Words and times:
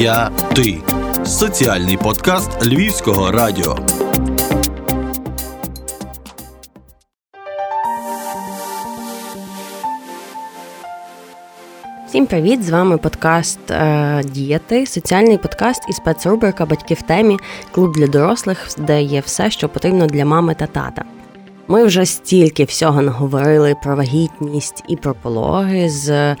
Я 0.00 0.30
ти 0.54 0.78
соціальний 1.24 1.96
подкаст 1.96 2.66
Львівського 2.66 3.30
радіо. 3.30 3.78
Всім 12.06 12.26
привіт! 12.26 12.64
З 12.64 12.70
вами 12.70 12.98
подкаст 12.98 13.70
е, 13.70 14.22
Діяти, 14.24 14.86
соціальний 14.86 15.38
подкаст 15.38 15.82
і 15.88 15.92
спецрубрика 15.92 16.66
Батьки 16.66 16.94
в 16.94 17.02
темі, 17.02 17.38
клуб 17.72 17.92
для 17.96 18.06
дорослих, 18.06 18.68
де 18.78 19.02
є 19.02 19.20
все, 19.20 19.50
що 19.50 19.68
потрібно 19.68 20.06
для 20.06 20.24
мами 20.24 20.54
та 20.54 20.66
тата. 20.66 21.04
Ми 21.70 21.84
вже 21.84 22.06
стільки 22.06 22.64
всього 22.64 23.02
наговорили 23.02 23.76
про 23.82 23.96
вагітність 23.96 24.84
і 24.88 24.96
про 24.96 25.14
пологи 25.14 25.88
з 25.88 26.10
е, 26.10 26.36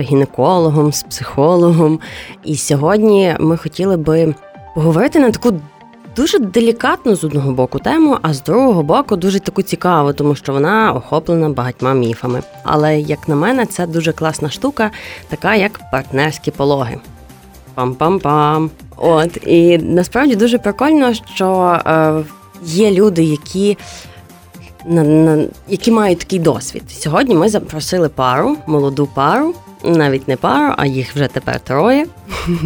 гінекологом, 0.00 0.92
з 0.92 1.02
психологом. 1.02 2.00
І 2.44 2.56
сьогодні 2.56 3.36
ми 3.40 3.56
хотіли 3.56 3.96
би 3.96 4.34
поговорити 4.74 5.18
на 5.18 5.30
таку 5.30 5.52
дуже 6.16 6.38
делікатну 6.38 7.16
з 7.16 7.24
одного 7.24 7.52
боку 7.52 7.78
тему, 7.78 8.18
а 8.22 8.34
з 8.34 8.42
другого 8.42 8.82
боку 8.82 9.16
дуже 9.16 9.40
таку 9.40 9.62
цікаву, 9.62 10.12
тому 10.12 10.34
що 10.34 10.52
вона 10.52 10.92
охоплена 10.92 11.48
багатьма 11.48 11.94
міфами. 11.94 12.42
Але 12.64 13.00
як 13.00 13.28
на 13.28 13.34
мене, 13.34 13.66
це 13.66 13.86
дуже 13.86 14.12
класна 14.12 14.50
штука, 14.50 14.90
така 15.28 15.54
як 15.54 15.80
партнерські 15.92 16.50
пологи. 16.50 16.98
Пам-пам-пам. 17.74 18.68
От 18.96 19.36
і 19.46 19.78
насправді 19.78 20.36
дуже 20.36 20.58
прикольно, 20.58 21.14
що 21.14 21.78
е, 21.86 22.24
є 22.64 22.90
люди, 22.90 23.22
які 23.22 23.76
на, 24.86 25.02
на 25.04 25.44
які 25.68 25.90
мають 25.90 26.18
такий 26.18 26.38
досвід. 26.38 26.82
Сьогодні 26.88 27.34
ми 27.34 27.48
запросили 27.48 28.08
пару, 28.08 28.56
молоду 28.66 29.08
пару, 29.14 29.54
навіть 29.84 30.28
не 30.28 30.36
пару, 30.36 30.74
а 30.76 30.86
їх 30.86 31.14
вже 31.14 31.28
тепер 31.28 31.60
троє, 31.60 32.06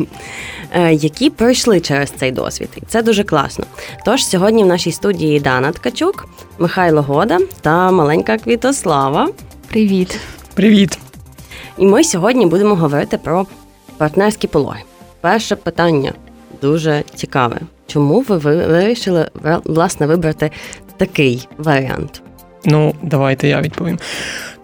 е, 0.72 0.94
які 0.94 1.30
пройшли 1.30 1.80
через 1.80 2.10
цей 2.10 2.32
досвід. 2.32 2.68
І 2.76 2.80
це 2.88 3.02
дуже 3.02 3.24
класно. 3.24 3.64
Тож 4.04 4.26
сьогодні 4.26 4.64
в 4.64 4.66
нашій 4.66 4.92
студії 4.92 5.40
Дана 5.40 5.72
Ткачук, 5.72 6.28
Михайло 6.58 7.02
Года 7.02 7.38
та 7.60 7.90
маленька 7.90 8.38
Квітослава. 8.38 9.28
Привіт. 9.68 10.18
Привіт. 10.54 10.98
І 11.78 11.86
ми 11.86 12.04
сьогодні 12.04 12.46
будемо 12.46 12.74
говорити 12.74 13.18
про 13.18 13.46
партнерські 13.96 14.46
пологи. 14.46 14.80
Перше 15.20 15.56
питання 15.56 16.12
дуже 16.62 17.04
цікаве. 17.14 17.60
Чому 17.86 18.20
ви 18.20 18.36
вирішили 18.36 19.30
власне 19.64 20.06
вибрати 20.06 20.50
такий 21.00 21.48
варіант? 21.58 22.22
Ну, 22.64 22.94
давайте 23.02 23.48
я 23.48 23.60
відповім. 23.60 23.98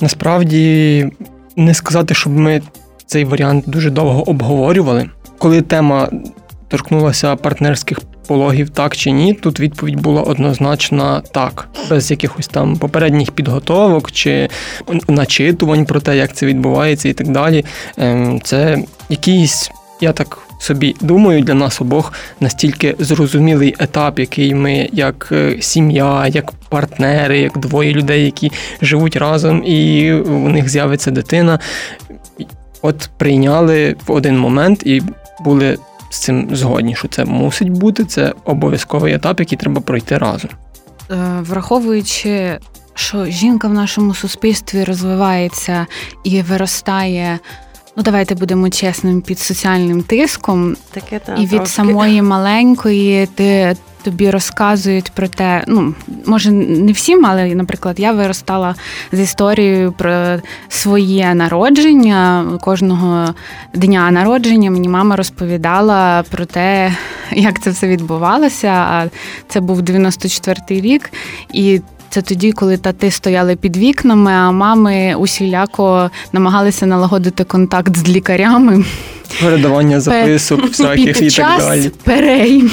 Насправді, 0.01 1.11
не 1.56 1.75
сказати, 1.75 2.15
щоб 2.15 2.33
ми 2.33 2.62
цей 3.06 3.25
варіант 3.25 3.65
дуже 3.67 3.91
довго 3.91 4.31
обговорювали. 4.31 5.11
Коли 5.39 5.62
тема 5.62 6.09
торкнулася 6.69 7.37
партнерських 7.37 8.01
пологів 8.28 8.70
так 8.70 8.97
чи 8.97 9.11
ні, 9.11 9.34
тут 9.34 9.61
відповідь 9.61 10.01
була 10.01 10.23
однозначно 10.23 11.23
так, 11.33 11.69
без 11.91 12.11
якихось 12.11 12.48
там 12.48 12.77
попередніх 12.77 13.31
підготовок 13.31 14.12
чи 14.12 14.48
начитувань 15.09 15.84
про 15.84 16.00
те, 16.00 16.17
як 16.17 16.33
це 16.33 16.47
відбувається, 16.47 17.09
і 17.09 17.12
так 17.12 17.28
далі. 17.28 17.65
Ем, 17.98 18.41
це 18.45 18.84
якийсь, 19.09 19.71
я 20.00 20.12
так 20.12 20.45
собі 20.67 20.97
думаю, 21.00 21.42
для 21.42 21.55
нас 21.55 21.81
обох 21.81 22.12
настільки 22.41 22.97
зрозумілий 22.98 23.75
етап, 23.78 24.19
який 24.19 24.55
ми, 24.55 24.89
як 24.92 25.28
е, 25.33 25.56
сім'я, 25.61 26.27
як 26.27 26.53
партнери, 26.69 27.39
як 27.39 27.59
двоє 27.59 27.92
людей, 27.92 28.25
які 28.25 28.53
живуть 28.83 29.17
разом, 29.17 29.64
і 29.64 30.12
у 30.12 30.48
них 30.48 30.69
з'явиться 30.69 31.11
дитина. 31.11 31.59
От 32.83 33.11
прийняли 33.17 33.97
в 34.06 34.12
один 34.12 34.39
момент 34.39 34.83
і 34.87 35.03
були 35.41 35.78
з 36.11 36.19
цим 36.19 36.48
згодні, 36.53 36.94
що 36.94 37.09
це 37.09 37.25
мусить 37.25 37.70
бути, 37.70 38.05
це 38.05 38.33
обов'язковий 38.44 39.14
етап, 39.14 39.41
який 39.41 39.59
треба 39.59 39.81
пройти 39.81 40.19
разом. 40.19 40.50
Е, 41.10 41.15
враховуючи, 41.41 42.59
що 42.94 43.27
жінка 43.27 43.69
в 43.69 43.72
нашому 43.72 44.15
суспільстві 44.15 44.84
розвивається 44.84 45.87
і 46.25 46.43
виростає 46.43 47.38
ну 47.97 48.03
давайте 48.03 48.34
будемо 48.34 48.71
чесними, 48.71 49.21
під 49.21 49.39
соціальним 49.39 50.03
тиском. 50.03 50.77
Таке 50.91 51.19
та, 51.19 51.34
І 51.34 51.41
від 51.41 51.51
трошки. 51.51 51.67
самої 51.67 52.23
маленької 52.23 53.27
ти. 53.27 53.77
Тобі 54.03 54.31
розказують 54.31 55.11
про 55.11 55.29
те, 55.29 55.65
ну 55.67 55.95
може 56.27 56.51
не 56.51 56.93
всім, 56.93 57.27
але, 57.27 57.55
наприклад, 57.55 58.01
я 58.01 58.12
виростала 58.12 58.75
з 59.12 59.21
історією 59.21 59.93
про 59.93 60.39
своє 60.69 61.34
народження. 61.34 62.47
Кожного 62.61 63.34
дня 63.75 64.11
народження 64.11 64.71
мені 64.71 64.89
мама 64.89 65.17
розповідала 65.17 66.25
про 66.31 66.45
те, 66.45 66.93
як 67.33 67.63
це 67.63 67.71
все 67.71 67.89
відбувалося. 67.89 68.69
А 68.69 69.07
це 69.49 69.61
був 69.61 69.81
94-й 69.81 70.81
рік, 70.81 71.13
і 71.53 71.81
це 72.16 72.22
тоді, 72.22 72.53
коли 72.53 72.77
тати 72.77 73.10
стояли 73.10 73.56
під 73.56 73.77
вікнами, 73.77 74.32
а 74.32 74.50
мами 74.50 75.15
усіляко 75.15 76.10
намагалися 76.32 76.87
налагодити 76.87 77.44
контакт 77.44 77.97
з 77.97 78.09
лікарями. 78.09 78.84
Передавання 79.41 80.00
записок, 80.00 80.65
всяких 80.65 81.22
і 81.22 81.31
так 81.31 81.59
далі. 81.59 81.91
Перейм. 82.04 82.71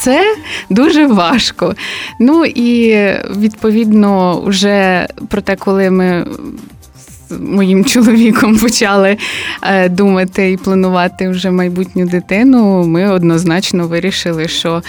Це 0.00 0.36
дуже 0.70 1.06
важко. 1.06 1.74
Ну 2.20 2.44
і 2.44 2.96
відповідно, 3.36 4.40
вже 4.46 5.06
про 5.28 5.40
те, 5.40 5.56
коли 5.56 5.90
ми 5.90 6.26
з 7.28 7.38
моїм 7.40 7.84
чоловіком 7.84 8.58
почали 8.58 9.16
е, 9.62 9.88
думати 9.88 10.52
і 10.52 10.56
планувати 10.56 11.28
вже 11.28 11.50
майбутню 11.50 12.06
дитину, 12.06 12.84
ми 12.84 13.10
однозначно 13.10 13.88
вирішили, 13.88 14.48
що 14.48 14.82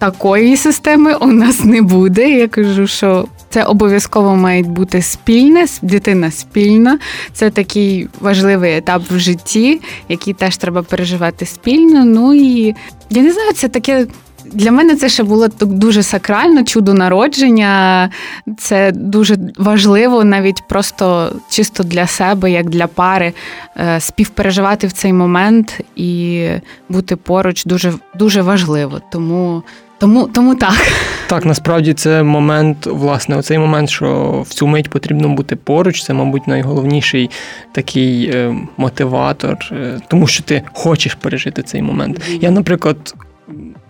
такої 0.00 0.56
системи 0.56 1.14
у 1.14 1.26
нас 1.26 1.64
не 1.64 1.82
буде. 1.82 2.30
Я 2.30 2.48
кажу, 2.48 2.86
що 2.86 3.28
це 3.50 3.64
обов'язково 3.64 4.36
має 4.36 4.62
бути 4.62 5.02
спільне, 5.02 5.66
дитина 5.82 6.30
спільна. 6.30 6.98
Це 7.32 7.50
такий 7.50 8.08
важливий 8.20 8.76
етап 8.76 9.02
в 9.10 9.18
житті, 9.18 9.80
який 10.08 10.34
теж 10.34 10.56
треба 10.56 10.82
переживати 10.82 11.46
спільно. 11.46 12.04
Ну 12.04 12.34
і 12.34 12.74
я 13.10 13.22
не 13.22 13.32
знаю, 13.32 13.52
це 13.52 13.68
таке. 13.68 14.06
Для 14.52 14.72
мене 14.72 14.96
це 14.96 15.08
ще 15.08 15.22
було 15.22 15.48
дуже 15.60 16.02
сакрально, 16.02 16.64
чудо 16.64 16.94
народження. 16.94 18.10
Це 18.58 18.92
дуже 18.92 19.36
важливо, 19.58 20.24
навіть 20.24 20.68
просто 20.68 21.32
чисто 21.50 21.82
для 21.82 22.06
себе, 22.06 22.50
як 22.50 22.70
для 22.70 22.86
пари, 22.86 23.32
е, 23.76 24.00
співпереживати 24.00 24.86
в 24.86 24.92
цей 24.92 25.12
момент 25.12 25.80
і 25.96 26.46
бути 26.88 27.16
поруч 27.16 27.64
дуже 27.64 27.92
дуже 28.14 28.42
важливо. 28.42 29.00
Тому 29.12 29.62
тому 30.00 30.26
тому 30.26 30.54
так. 30.54 30.92
Так, 31.26 31.46
насправді 31.46 31.94
це 31.94 32.22
момент, 32.22 32.86
власне, 32.86 33.36
оцей 33.36 33.58
момент, 33.58 33.90
що 33.90 34.42
в 34.48 34.54
цю 34.54 34.66
мить 34.66 34.90
потрібно 34.90 35.28
бути 35.28 35.56
поруч, 35.56 36.02
це, 36.02 36.12
мабуть, 36.12 36.48
найголовніший 36.48 37.30
такий 37.72 38.30
е, 38.34 38.56
мотиватор, 38.76 39.56
е, 39.72 40.00
тому 40.08 40.26
що 40.26 40.42
ти 40.42 40.62
хочеш 40.72 41.14
пережити 41.14 41.62
цей 41.62 41.82
момент. 41.82 42.20
Я, 42.40 42.50
наприклад. 42.50 43.14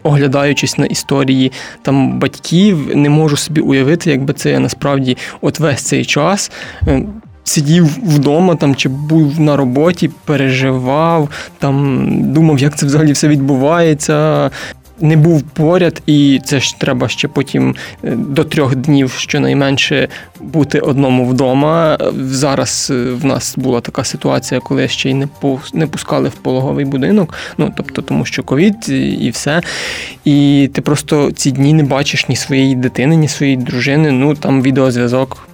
Оглядаючись 0.02 0.78
на 0.78 0.86
історії 0.86 1.52
там 1.82 2.18
батьків, 2.18 2.96
не 2.96 3.08
можу 3.08 3.36
собі 3.36 3.60
уявити, 3.60 4.10
якби 4.10 4.32
це 4.32 4.50
я 4.50 4.58
насправді 4.58 5.16
от 5.40 5.58
весь 5.58 5.82
цей 5.82 6.04
час 6.04 6.52
е, 6.86 7.02
сидів 7.44 7.98
вдома 8.14 8.54
там 8.54 8.74
чи 8.74 8.88
був 8.88 9.40
на 9.40 9.56
роботі, 9.56 10.10
переживав, 10.24 11.28
там 11.58 12.06
думав, 12.32 12.58
як 12.58 12.76
це 12.76 12.86
взагалі 12.86 13.12
все 13.12 13.28
відбувається 13.28 14.50
не 15.00 15.16
був 15.16 15.42
поряд, 15.42 16.02
і 16.06 16.40
це 16.44 16.60
ж 16.60 16.78
треба 16.78 17.08
ще 17.08 17.28
потім 17.28 17.74
е, 18.04 18.10
до 18.16 18.44
трьох 18.44 18.76
днів 18.76 19.12
щонайменше 19.12 20.08
бути 20.40 20.80
одному 20.80 21.26
вдома. 21.26 21.98
Зараз 22.16 22.88
е, 22.90 22.94
в 22.94 23.24
нас 23.24 23.54
була 23.56 23.80
така 23.80 24.04
ситуація, 24.04 24.60
коли 24.60 24.88
ще 24.88 25.10
й 25.10 25.14
не 25.14 25.28
не 25.74 25.86
пускали 25.86 26.28
в 26.28 26.34
пологовий 26.34 26.84
будинок. 26.84 27.34
Ну 27.58 27.72
тобто, 27.76 28.02
тому 28.02 28.24
що 28.24 28.42
ковід 28.42 28.88
і 29.20 29.30
все. 29.30 29.62
І 30.24 30.70
ти 30.74 30.80
просто 30.80 31.32
ці 31.32 31.50
дні 31.50 31.72
не 31.72 31.82
бачиш 31.82 32.28
ні 32.28 32.36
своєї 32.36 32.74
дитини, 32.74 33.16
ні 33.16 33.28
своєї 33.28 33.56
дружини. 33.56 34.10
Ну 34.10 34.34
там 34.34 34.62
відеозв'язок. 34.62 35.49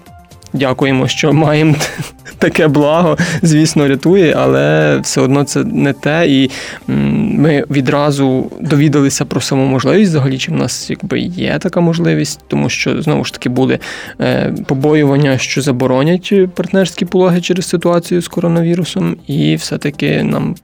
Дякуємо, 0.57 1.09
що 1.09 1.33
маємо 1.33 1.75
таке 2.39 2.69
благо, 2.69 3.19
звісно, 3.43 3.89
рятує, 3.89 4.35
але 4.39 4.99
все 4.99 5.21
одно 5.21 5.45
це 5.45 5.65
не 5.65 5.93
те. 5.93 6.29
І 6.29 6.51
ми 6.87 7.65
відразу 7.71 8.51
довідалися 8.61 9.25
про 9.25 9.41
саму 9.41 9.67
можливість 9.67 10.11
взагалі, 10.11 10.39
чи 10.39 10.53
в 10.53 10.55
нас 10.55 10.91
якби 10.91 11.21
є 11.21 11.59
така 11.59 11.81
можливість, 11.81 12.41
тому 12.49 12.69
що 12.69 13.03
знову 13.03 13.25
ж 13.25 13.33
таки 13.33 13.49
були 13.49 13.79
е, 14.21 14.55
побоювання, 14.67 15.39
що 15.39 15.63
заборонять 15.63 16.35
партнерські 16.55 17.05
пологи 17.05 17.41
через 17.41 17.69
ситуацію 17.69 18.23
з 18.23 18.29
коронавірусом, 18.29 19.17
і 19.27 19.57
все-таки 19.57 20.23
нам 20.23 20.55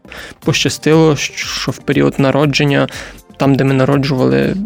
пощастило, 0.45 1.17
що 1.17 1.73
в 1.73 1.79
період 1.79 2.15
народження, 2.19 2.89
там, 3.37 3.55
де 3.55 3.65
ми 3.65 3.75
народжували, 3.75 4.57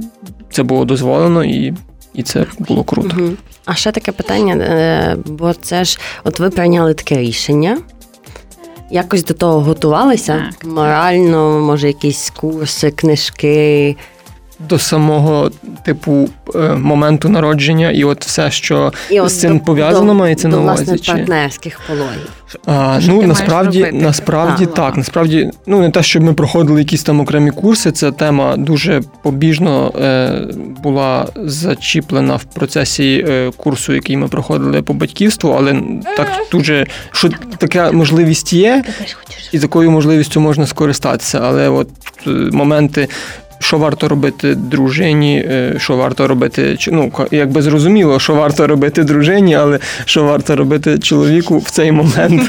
це 0.50 0.62
було 0.62 0.84
дозволено 0.84 1.44
і. 1.44 1.74
І 2.16 2.22
це 2.22 2.46
було 2.58 2.84
круто. 2.84 3.16
Угу. 3.18 3.30
А 3.64 3.74
ще 3.74 3.92
таке 3.92 4.12
питання, 4.12 4.54
е, 4.64 5.16
бо 5.26 5.54
це 5.54 5.84
ж, 5.84 5.98
от 6.24 6.40
ви 6.40 6.50
прийняли 6.50 6.94
таке 6.94 7.18
рішення. 7.18 7.78
Якось 8.90 9.24
до 9.24 9.34
того 9.34 9.60
готувалися 9.60 10.50
Так. 10.60 10.70
морально, 10.70 11.60
може, 11.60 11.86
якісь 11.86 12.30
курси, 12.30 12.90
книжки. 12.90 13.96
До 14.58 14.78
самого 14.78 15.50
типу 15.84 16.28
е, 16.54 16.58
моменту 16.58 17.28
народження, 17.28 17.90
і 17.90 18.04
от 18.04 18.24
все, 18.24 18.50
що 18.50 18.92
І 19.10 19.20
от 19.20 19.30
з 19.30 19.40
цим 19.40 19.58
до- 19.58 19.64
пов'язано, 19.64 20.06
до- 20.06 20.14
мається 20.14 20.48
до, 20.48 20.56
на 20.56 20.62
увазі. 20.62 20.84
власне 20.84 20.98
чи- 20.98 21.12
партнерських 21.12 21.80
пологів. 21.88 22.30
А, 22.66 23.00
Що 23.00 23.12
ну 23.12 23.22
насправді, 23.22 23.84
робити? 23.84 24.04
насправді 24.04 24.66
Так. 24.66 24.74
так. 24.74 24.96
Насправді, 24.96 25.50
ну 25.66 25.80
не 25.80 25.90
те, 25.90 26.02
щоб 26.02 26.22
ми 26.22 26.32
проходили 26.34 26.78
якісь 26.80 27.02
там 27.02 27.20
окремі 27.20 27.50
курси. 27.50 27.92
Ця 27.92 28.10
тема 28.12 28.56
дуже 28.56 29.02
побіжно 29.22 29.92
е, 30.00 30.40
була 30.82 31.26
зачіплена 31.44 32.36
в 32.36 32.44
процесі 32.44 33.24
е, 33.28 33.50
курсу, 33.56 33.92
який 33.94 34.16
ми 34.16 34.28
проходили 34.28 34.82
по 34.82 34.94
батьківству, 34.94 35.54
але 35.58 35.72
так 36.16 36.28
дуже 36.52 36.86
що 37.12 37.28
така 37.58 37.92
можливість 37.92 38.52
є, 38.52 38.84
і 39.52 39.58
такою 39.58 39.90
можливістю 39.90 40.40
можна 40.40 40.66
скористатися. 40.66 41.40
Але 41.44 41.68
от 41.68 41.88
е, 42.26 42.30
моменти. 42.30 43.08
Що 43.58 43.78
варто 43.78 44.08
робити 44.08 44.54
дружині, 44.54 45.44
е, 45.48 45.74
що 45.78 45.96
варто 45.96 46.26
робити, 46.26 46.78
ну, 46.92 47.12
якби 47.30 47.62
зрозуміло, 47.62 48.18
що 48.20 48.34
варто 48.34 48.66
робити 48.66 49.04
дружині, 49.04 49.54
але 49.54 49.78
що 50.04 50.24
варто 50.24 50.56
робити 50.56 50.98
чоловіку 50.98 51.58
в 51.58 51.70
цей 51.70 51.92
момент. 51.92 52.42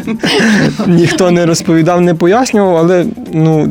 Ніхто 0.87 1.31
не 1.31 1.45
розповідав, 1.45 2.01
не 2.01 2.15
пояснював, 2.15 2.77
але 2.77 3.05
ну, 3.33 3.67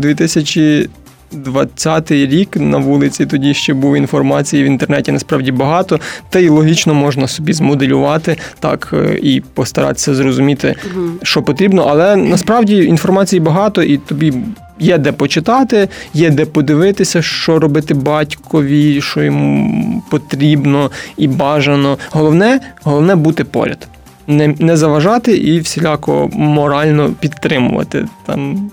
2020 1.32 2.10
рік 2.10 2.56
на 2.56 2.78
вулиці 2.78 3.26
тоді 3.26 3.54
ще 3.54 3.74
був 3.74 3.96
інформації 3.96 4.62
в 4.62 4.66
інтернеті 4.66 5.12
насправді 5.12 5.52
багато, 5.52 6.00
та 6.30 6.38
й 6.38 6.48
логічно 6.48 6.94
можна 6.94 7.28
собі 7.28 7.52
змоделювати 7.52 8.36
так 8.60 8.90
е, 8.92 9.18
і 9.22 9.40
постаратися 9.40 10.14
зрозуміти, 10.14 10.74
що 11.22 11.42
потрібно. 11.42 11.86
Але 11.88 12.16
насправді 12.16 12.76
інформації 12.76 13.40
багато, 13.40 13.82
і 13.82 13.96
тобі 13.96 14.34
є 14.78 14.98
де 14.98 15.12
почитати, 15.12 15.88
є 16.14 16.30
де 16.30 16.44
подивитися, 16.44 17.22
що 17.22 17.58
робити 17.58 17.94
батькові, 17.94 19.00
що 19.00 19.22
йому 19.22 20.02
потрібно 20.10 20.90
і 21.16 21.28
бажано. 21.28 21.98
Головне, 22.10 22.60
головне 22.82 23.14
бути 23.14 23.44
поряд. 23.44 23.88
Не, 24.28 24.48
не 24.58 24.76
заважати 24.76 25.36
і 25.36 25.60
всіляко 25.60 26.30
морально 26.32 27.12
підтримувати. 27.20 28.08
Там 28.26 28.70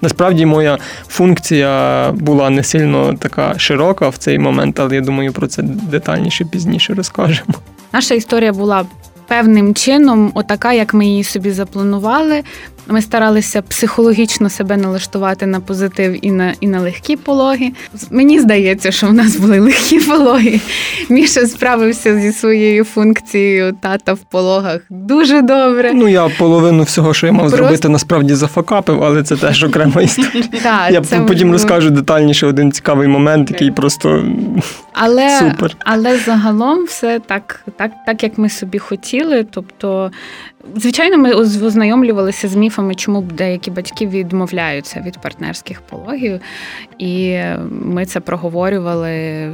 насправді 0.00 0.46
моя 0.46 0.78
функція 1.08 2.12
була 2.12 2.50
не 2.50 2.62
сильно 2.62 3.14
така 3.14 3.58
широка 3.58 4.08
в 4.08 4.16
цей 4.16 4.38
момент, 4.38 4.80
але 4.80 4.94
я 4.94 5.00
думаю, 5.00 5.32
про 5.32 5.46
це 5.46 5.62
детальніше 5.62 6.44
пізніше 6.44 6.94
розкажемо. 6.94 7.54
Наша 7.92 8.14
історія 8.14 8.52
була 8.52 8.84
певним 9.28 9.74
чином, 9.74 10.30
отака, 10.34 10.72
як 10.72 10.94
ми 10.94 11.06
її 11.06 11.24
собі 11.24 11.50
запланували. 11.50 12.42
Ми 12.90 13.02
старалися 13.02 13.62
психологічно 13.62 14.50
себе 14.50 14.76
налаштувати 14.76 15.46
на 15.46 15.60
позитив 15.60 16.26
і 16.26 16.30
на, 16.30 16.54
і 16.60 16.66
на 16.66 16.80
легкі 16.80 17.16
пологи. 17.16 17.72
Мені 18.10 18.40
здається, 18.40 18.92
що 18.92 19.06
в 19.06 19.12
нас 19.12 19.36
були 19.36 19.60
легкі 19.60 20.00
пологи. 20.00 20.60
Міша 21.08 21.46
справився 21.46 22.20
зі 22.20 22.32
своєю 22.32 22.84
функцією 22.84 23.72
тата 23.82 24.12
в 24.12 24.18
пологах 24.18 24.80
дуже 24.90 25.42
добре. 25.42 25.92
Ну 25.94 26.08
я 26.08 26.28
половину 26.28 26.82
всього, 26.82 27.14
що 27.14 27.26
я 27.26 27.32
мав 27.32 27.40
Просто- 27.40 27.56
зробити, 27.56 27.88
насправді 27.88 28.34
зафакапив, 28.34 29.04
але 29.04 29.22
це 29.22 29.36
теж 29.36 29.64
окрема 29.64 30.02
історія. 30.02 30.44
Так, 30.62 30.92
Я 30.92 31.00
це 31.00 31.20
потім 31.20 31.52
розкажу 31.52 31.90
детальніше 31.90 32.46
один 32.46 32.72
цікавий 32.72 33.08
момент, 33.08 33.50
який 33.50 33.70
просто 33.70 34.24
Але, 34.92 35.38
Супер. 35.38 35.76
але 35.78 36.18
загалом 36.18 36.84
все 36.84 37.20
так, 37.26 37.60
так, 37.76 37.90
так, 38.06 38.22
як 38.22 38.38
ми 38.38 38.48
собі 38.48 38.78
хотіли. 38.78 39.46
Тобто, 39.50 40.10
звичайно, 40.76 41.18
ми 41.18 41.32
оз- 41.32 41.62
ознайомлювалися 41.62 42.48
з 42.48 42.56
міфами, 42.56 42.94
чому 42.94 43.22
деякі 43.22 43.70
батьки 43.70 44.06
відмовляються 44.06 45.00
від 45.06 45.18
партнерських 45.18 45.80
пологів, 45.80 46.40
і 46.98 47.38
ми 47.70 48.06
це 48.06 48.20
проговорювали. 48.20 49.50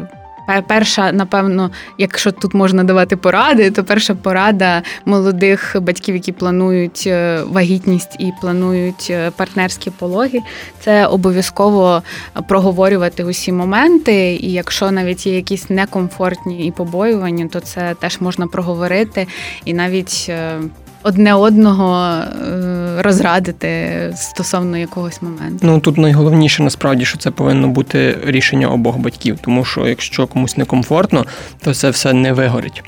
Перша, 0.69 1.13
напевно, 1.13 1.71
якщо 1.99 2.33
тут 2.33 2.55
можна 2.55 2.85
давати 2.85 3.17
поради, 3.17 3.71
то 3.71 3.85
перша 3.85 4.15
порада 4.15 4.83
молодих 5.05 5.77
батьків, 5.81 6.15
які 6.15 6.33
планують 6.33 7.05
е, 7.07 7.41
вагітність 7.47 8.17
і 8.19 8.33
планують 8.41 9.07
е, 9.11 9.31
партнерські 9.31 9.91
пологи, 9.91 10.41
це 10.81 11.07
обов'язково 11.07 12.03
проговорювати 12.49 13.25
усі 13.25 13.53
моменти. 13.53 14.39
І 14.41 14.53
якщо 14.53 14.91
навіть 14.91 15.27
є 15.27 15.37
якісь 15.37 15.71
некомфортні 15.71 16.67
і 16.67 16.71
побоювання, 16.71 17.49
то 17.49 17.61
це 17.61 17.95
теж 18.01 18.21
можна 18.21 18.47
проговорити 18.47 19.27
і 19.65 19.75
навіть 19.75 20.27
е, 20.29 20.61
одне 21.05 21.35
одного 21.35 22.05
е, 22.05 23.03
розрадити 23.03 23.91
стосовно 24.17 24.79
якогось 24.79 25.23
моменту. 25.23 25.59
Ну 25.67 25.81
тут 25.81 25.99
найголовніше 25.99 26.63
насправді, 26.63 27.05
що 27.05 27.19
це 27.19 27.31
повинно 27.31 27.69
бути 27.69 28.19
рішення 28.25 28.69
обох 28.69 28.99
батьків, 28.99 29.39
тому 29.43 29.65
що 29.65 29.87
якщо 29.89 30.27
комусь 30.27 30.57
некомфортно, 30.57 31.27
то 31.65 31.75
це 31.75 31.91
все 31.91 32.13
не 32.13 32.33
вигорить. 32.33 32.85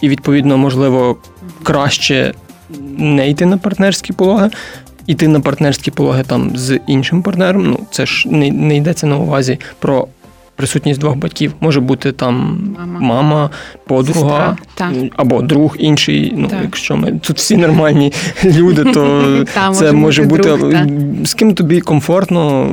І 0.00 0.08
відповідно, 0.08 0.58
можливо, 0.58 1.16
краще 1.62 2.34
не 2.98 3.30
йти 3.30 3.46
на 3.46 3.58
партнерські 3.58 4.12
пологи, 4.12 4.50
йти 5.06 5.28
на 5.28 5.40
партнерські 5.40 5.90
пологи 5.90 6.22
там 6.22 6.56
з 6.56 6.80
іншим 6.86 7.22
партнером. 7.22 7.66
Ну 7.66 7.80
це 7.90 8.06
ж 8.06 8.28
не, 8.28 8.50
не 8.50 8.76
йдеться 8.76 9.06
на 9.06 9.16
увазі 9.16 9.58
про 9.78 10.08
присутність 10.56 11.00
двох 11.00 11.16
батьків. 11.16 11.52
Може 11.60 11.80
бути 11.80 12.12
там 12.12 12.60
Мама. 12.78 13.00
мама 13.00 13.50
подруга 13.86 14.56
Сестра, 14.68 14.92
або 15.16 15.42
друг 15.42 15.76
інший. 15.78 16.32
Ну, 16.36 16.48
Так. 16.48 16.58
якщо 16.62 16.96
ми 16.96 17.12
тут 17.12 17.36
всі 17.36 17.56
нормальні 17.56 18.12
люди, 18.44 18.84
то 18.84 19.44
це 19.72 19.92
може 19.92 20.22
бути, 20.22 20.58
з 21.24 21.34
ким 21.34 21.54
тобі 21.54 21.80
комфортно, 21.80 22.70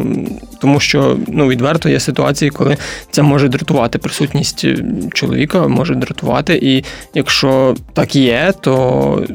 тому 0.59 0.79
що 0.79 1.17
ну 1.27 1.47
відверто 1.47 1.89
є 1.89 1.99
ситуації, 1.99 2.51
коли 2.51 2.77
це 3.11 3.21
може 3.21 3.47
дратувати. 3.47 3.97
Присутність 3.97 4.65
чоловіка 5.13 5.67
може 5.67 5.95
дратувати, 5.95 6.59
і 6.61 6.83
якщо 7.13 7.75
так 7.93 8.15
є, 8.15 8.53
то. 8.61 9.25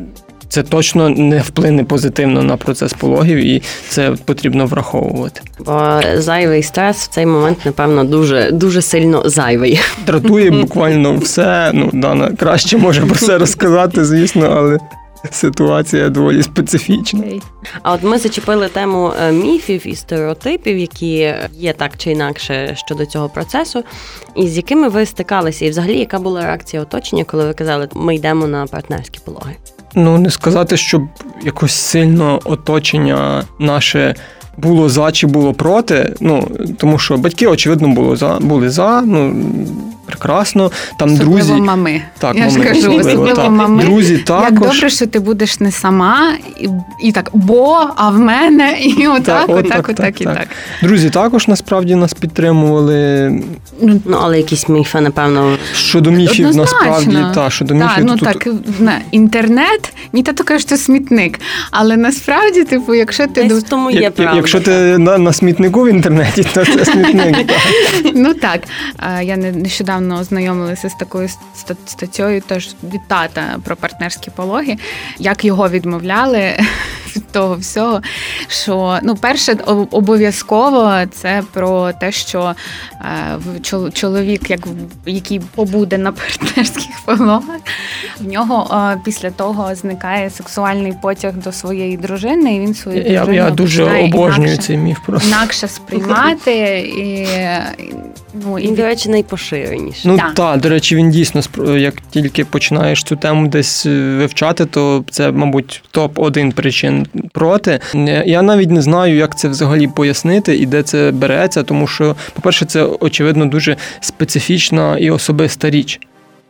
Це 0.48 0.62
точно 0.62 1.08
не 1.08 1.38
вплине 1.38 1.84
позитивно 1.84 2.42
на 2.42 2.56
процес 2.56 2.92
пологів, 2.92 3.38
і 3.38 3.62
це 3.88 4.12
потрібно 4.24 4.66
враховувати. 4.66 5.40
Бо 5.58 6.00
зайвий 6.14 6.62
стрес 6.62 6.96
в 6.96 7.08
цей 7.08 7.26
момент, 7.26 7.58
напевно, 7.64 8.04
дуже 8.04 8.50
дуже 8.52 8.82
сильно 8.82 9.22
зайвий. 9.24 9.80
Дратує 10.06 10.50
буквально 10.60 11.16
все. 11.16 11.70
Ну, 11.74 11.90
Дана 11.92 12.30
краще 12.38 12.78
може 12.78 13.06
про 13.06 13.16
це 13.16 13.38
розказати, 13.38 14.04
звісно, 14.04 14.54
але 14.56 14.78
ситуація 15.30 16.08
доволі 16.08 16.42
специфічна. 16.42 17.24
А 17.82 17.92
от 17.92 18.02
ми 18.02 18.18
зачепили 18.18 18.68
тему 18.68 19.12
е, 19.22 19.32
міфів 19.32 19.86
і 19.86 19.94
стереотипів, 19.94 20.78
які 20.78 21.34
є 21.52 21.72
так 21.72 21.92
чи 21.96 22.10
інакше 22.10 22.76
щодо 22.86 23.06
цього 23.06 23.28
процесу, 23.28 23.84
і 24.36 24.48
з 24.48 24.56
якими 24.56 24.88
ви 24.88 25.06
стикалися, 25.06 25.64
і 25.64 25.70
взагалі 25.70 25.98
яка 25.98 26.18
була 26.18 26.40
реакція 26.46 26.82
оточення, 26.82 27.24
коли 27.24 27.46
ви 27.46 27.54
казали, 27.54 27.88
ми 27.94 28.14
йдемо 28.14 28.46
на 28.46 28.66
партнерські 28.66 29.20
пологи? 29.24 29.56
Ну, 29.94 30.18
не 30.18 30.30
сказати, 30.30 30.76
щоб 30.76 31.02
якось 31.42 31.72
сильно 31.72 32.40
оточення 32.44 33.44
наше 33.58 34.14
було 34.56 34.88
за 34.88 35.12
чи 35.12 35.26
було 35.26 35.52
проти. 35.52 36.14
Ну, 36.20 36.48
тому 36.78 36.98
що 36.98 37.16
батьки, 37.16 37.46
очевидно, 37.46 37.88
було 37.88 38.16
за, 38.16 38.38
були 38.40 38.70
за, 38.70 39.00
ну 39.00 39.34
прекрасно. 40.08 40.70
Там 40.98 41.12
Особливо 41.14 41.36
друзі. 41.38 41.52
мами. 41.52 42.02
Так, 42.18 42.36
Я 42.36 42.48
ж 42.50 42.58
мами 42.58 42.64
кажу, 42.70 42.78
особливо, 42.80 43.08
особливо 43.08 43.36
так. 43.36 43.50
мами. 43.50 43.82
Друзі 43.84 44.24
Як 44.28 44.60
добре, 44.60 44.90
що 44.90 45.06
ти 45.06 45.20
будеш 45.20 45.60
не 45.60 45.72
сама, 45.72 46.32
і, 46.60 46.68
і 47.02 47.12
так, 47.12 47.30
бо, 47.32 47.80
а 47.96 48.10
в 48.10 48.18
мене, 48.18 48.78
і 48.80 49.06
отак, 49.06 49.24
Так, 49.24 49.48
отак, 49.48 49.64
отак, 49.66 49.78
отак, 49.78 49.96
так, 49.96 50.20
і 50.20 50.24
так. 50.24 50.36
так. 50.38 50.48
Друзі 50.82 51.10
також 51.10 51.48
насправді 51.48 51.94
нас 51.94 52.14
підтримували. 52.14 53.32
Ну, 53.82 54.00
але 54.22 54.36
якісь 54.36 54.68
міфи, 54.68 55.00
напевно, 55.00 55.56
Щодо 55.74 56.10
міфів, 56.10 56.46
Однозначно. 56.48 56.90
насправді, 56.90 57.34
та, 57.34 57.50
щодо 57.50 57.78
Так, 57.78 57.98
ну 58.02 58.16
то 58.16 58.26
тут 58.26 58.38
так, 58.38 58.54
на 58.78 59.00
інтернет, 59.10 59.92
мій 60.12 60.22
тато 60.22 60.44
каже, 60.44 60.66
що 60.66 60.76
смітник. 60.76 61.40
Але 61.70 61.96
насправді, 61.96 62.64
типу, 62.64 62.94
якщо 62.94 63.26
ти 63.26 63.44
десь 63.44 63.62
до 63.62 63.68
тому 63.68 63.90
є 63.90 64.00
як- 64.00 64.14
правда. 64.14 64.36
якщо 64.36 64.60
ти 64.60 64.98
на, 64.98 65.18
на 65.18 65.32
смітнику 65.32 65.82
в 65.82 65.88
інтернеті, 65.88 66.46
то 66.54 66.64
це 66.64 66.84
смітник. 66.84 67.36
ну 68.14 68.34
так, 68.34 68.60
я 69.22 69.36
не- 69.36 69.52
нещодавно 70.00 70.20
ознайомилася 70.20 70.88
з 70.88 70.94
такою 70.94 71.24
ста- 71.54 71.74
статтєю, 71.86 72.40
теж 72.40 72.74
від 72.82 73.08
тата 73.08 73.42
про 73.64 73.76
партнерські 73.76 74.30
пологи, 74.30 74.76
як 75.18 75.44
його 75.44 75.68
відмовляли 75.68 76.52
від 77.16 77.26
того 77.32 77.54
всього. 77.56 78.00
Що 78.48 78.98
ну, 79.02 79.16
перше, 79.16 79.52
обов'язково 79.90 80.92
це 81.12 81.42
про 81.52 81.92
те, 81.92 82.12
що 82.12 82.54
е, 82.94 83.90
чоловік, 83.92 84.50
як 84.50 84.60
який 85.06 85.40
побуде 85.40 85.98
на 85.98 86.12
партнерських 86.38 87.00
пологах, 87.04 87.60
в 88.20 88.28
нього 88.28 88.74
е, 88.92 89.00
після 89.04 89.30
того 89.30 89.74
зникає 89.74 90.30
сексуальний 90.30 90.94
потяг 91.02 91.34
до 91.34 91.52
своєї 91.52 91.96
дружини, 91.96 92.54
і 92.56 92.60
він 92.60 92.74
свою 92.74 93.02
Я, 93.02 93.04
дружину 93.24 93.36
я 93.36 93.50
дуже 93.50 93.84
обожнюю 93.84 94.48
інакше- 94.50 94.62
цей 94.62 94.76
міф 94.76 94.98
просто. 95.06 95.28
інакше 95.28 95.68
сприймати, 95.68 96.78
і 96.78 97.28
Ну, 98.34 98.58
і 98.58 98.62
Він, 98.62 98.70
від- 98.70 98.76
до 98.76 98.82
речі, 98.82 99.08
найпоширеніший. 99.08 100.10
Ну 100.10 100.16
Так. 100.16 100.34
так, 100.34 100.60
до 100.60 100.68
речі, 100.68 100.96
він 100.96 101.10
дійсно 101.10 101.40
спро- 101.40 101.78
як 101.78 101.94
тільки 102.10 102.44
починаєш 102.44 103.02
цю 103.02 103.16
тему 103.16 103.48
десь 103.48 103.86
е, 103.86 104.16
вивчати, 104.18 104.64
то 104.66 105.04
це, 105.10 105.32
мабуть, 105.32 105.82
топ 105.90 106.18
1 106.18 106.52
причин 106.52 107.06
проти. 107.32 107.80
Е, 107.94 108.24
Я 108.26 108.42
навіть 108.42 108.70
не 108.70 108.82
знаю, 108.82 109.16
як 109.16 109.38
це 109.38 109.48
взагалі 109.48 109.86
пояснити 109.86 110.56
і 110.56 110.66
де 110.66 110.82
це 110.82 111.10
береться, 111.10 111.62
тому 111.62 111.86
що, 111.86 112.16
по-перше, 112.34 112.64
це 112.64 112.82
очевидно 113.00 113.46
дуже 113.46 113.76
специфічна 114.00 114.98
і 114.98 115.10
особиста 115.10 115.70
річ. 115.70 116.00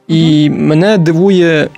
І 0.09 0.51
мене 0.51 0.99
дивує. 0.99 1.69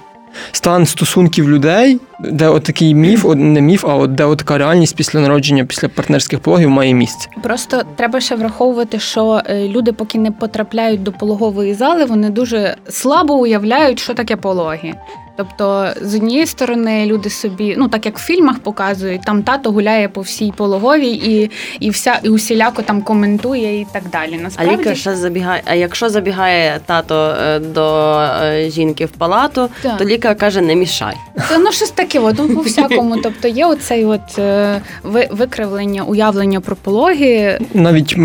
Стан 0.52 0.86
стосунків 0.86 1.50
людей, 1.50 2.00
де 2.20 2.48
отакий 2.48 2.94
міф, 2.94 3.24
не 3.34 3.60
міф, 3.60 3.84
а 3.84 3.94
от 3.94 4.14
де 4.14 4.36
така 4.36 4.58
реальність 4.58 4.96
після 4.96 5.20
народження, 5.20 5.64
після 5.64 5.88
партнерських 5.88 6.40
пологів 6.40 6.70
має 6.70 6.94
місце. 6.94 7.28
Просто 7.42 7.82
треба 7.96 8.20
ще 8.20 8.36
враховувати, 8.36 8.98
що 8.98 9.42
е, 9.46 9.68
люди, 9.68 9.92
поки 9.92 10.18
не 10.18 10.30
потрапляють 10.30 11.02
до 11.02 11.12
пологової 11.12 11.74
зали, 11.74 12.04
вони 12.04 12.30
дуже 12.30 12.76
слабо 12.88 13.34
уявляють, 13.34 13.98
що 13.98 14.14
таке 14.14 14.36
пологи. 14.36 14.94
Тобто, 15.40 15.88
з 16.02 16.14
однієї 16.14 16.46
сторони, 16.46 17.06
люди 17.06 17.30
собі, 17.30 17.74
ну 17.78 17.88
так 17.88 18.06
як 18.06 18.18
в 18.18 18.22
фільмах 18.22 18.58
показують, 18.58 19.22
там 19.22 19.42
тато 19.42 19.72
гуляє 19.72 20.08
по 20.08 20.20
всій 20.20 20.52
пологовій 20.56 21.12
і, 21.12 21.50
і 21.80 21.90
вся 21.90 22.20
і 22.22 22.28
усіляко 22.28 22.82
там 22.82 23.02
коментує 23.02 23.80
і 23.80 23.86
так 23.92 24.02
далі. 24.12 24.36
А 24.40 24.42
Насправді 24.42 24.76
лікар 24.76 24.96
ще 24.96 25.16
забігає. 25.16 25.62
А 25.64 25.74
якщо 25.74 26.08
забігає 26.08 26.80
тато 26.86 27.34
е, 27.42 27.58
до 27.58 28.16
е, 28.42 28.70
жінки 28.70 29.06
в 29.06 29.10
палату, 29.10 29.68
Так. 29.82 29.98
то 29.98 30.04
лікар 30.04 30.36
каже: 30.36 30.60
не 30.60 30.74
мішай. 30.74 31.14
Та 31.48 31.58
ну 31.58 31.72
щось 31.72 31.90
таке, 31.90 32.18
от, 32.18 32.36
ну, 32.38 32.48
по 32.48 32.60
всякому. 32.60 33.16
Тобто 33.22 33.48
є 33.48 33.66
оцей 33.66 34.04
от 34.04 34.38
е, 34.38 34.80
викривлення, 35.30 36.02
уявлення 36.02 36.60
про 36.60 36.76
пологи. 36.76 37.58
Навіть 37.74 38.16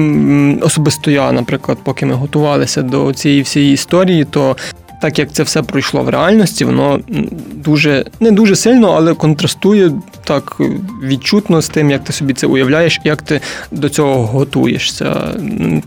особисто 0.62 1.12
я, 1.12 1.31
наприклад, 1.31 1.77
поки 1.84 2.05
ми 2.05 2.13
готувалися 2.13 2.81
до 2.81 3.13
цієї 3.13 3.41
всієї 3.41 3.74
історії, 3.74 4.25
то 4.25 4.55
так 5.01 5.19
як 5.19 5.31
це 5.31 5.43
все 5.43 5.61
пройшло 5.61 6.03
в 6.03 6.09
реальності, 6.09 6.65
воно 6.65 6.99
дуже 7.53 8.05
не 8.19 8.31
дуже 8.31 8.55
сильно, 8.55 8.91
але 8.91 9.13
контрастує 9.13 9.91
так 10.23 10.57
відчутно 11.03 11.61
з 11.61 11.69
тим, 11.69 11.91
як 11.91 12.03
ти 12.03 12.13
собі 12.13 12.33
це 12.33 12.47
уявляєш, 12.47 12.99
як 13.03 13.21
ти 13.21 13.41
до 13.71 13.89
цього 13.89 14.25
готуєшся. 14.25 15.35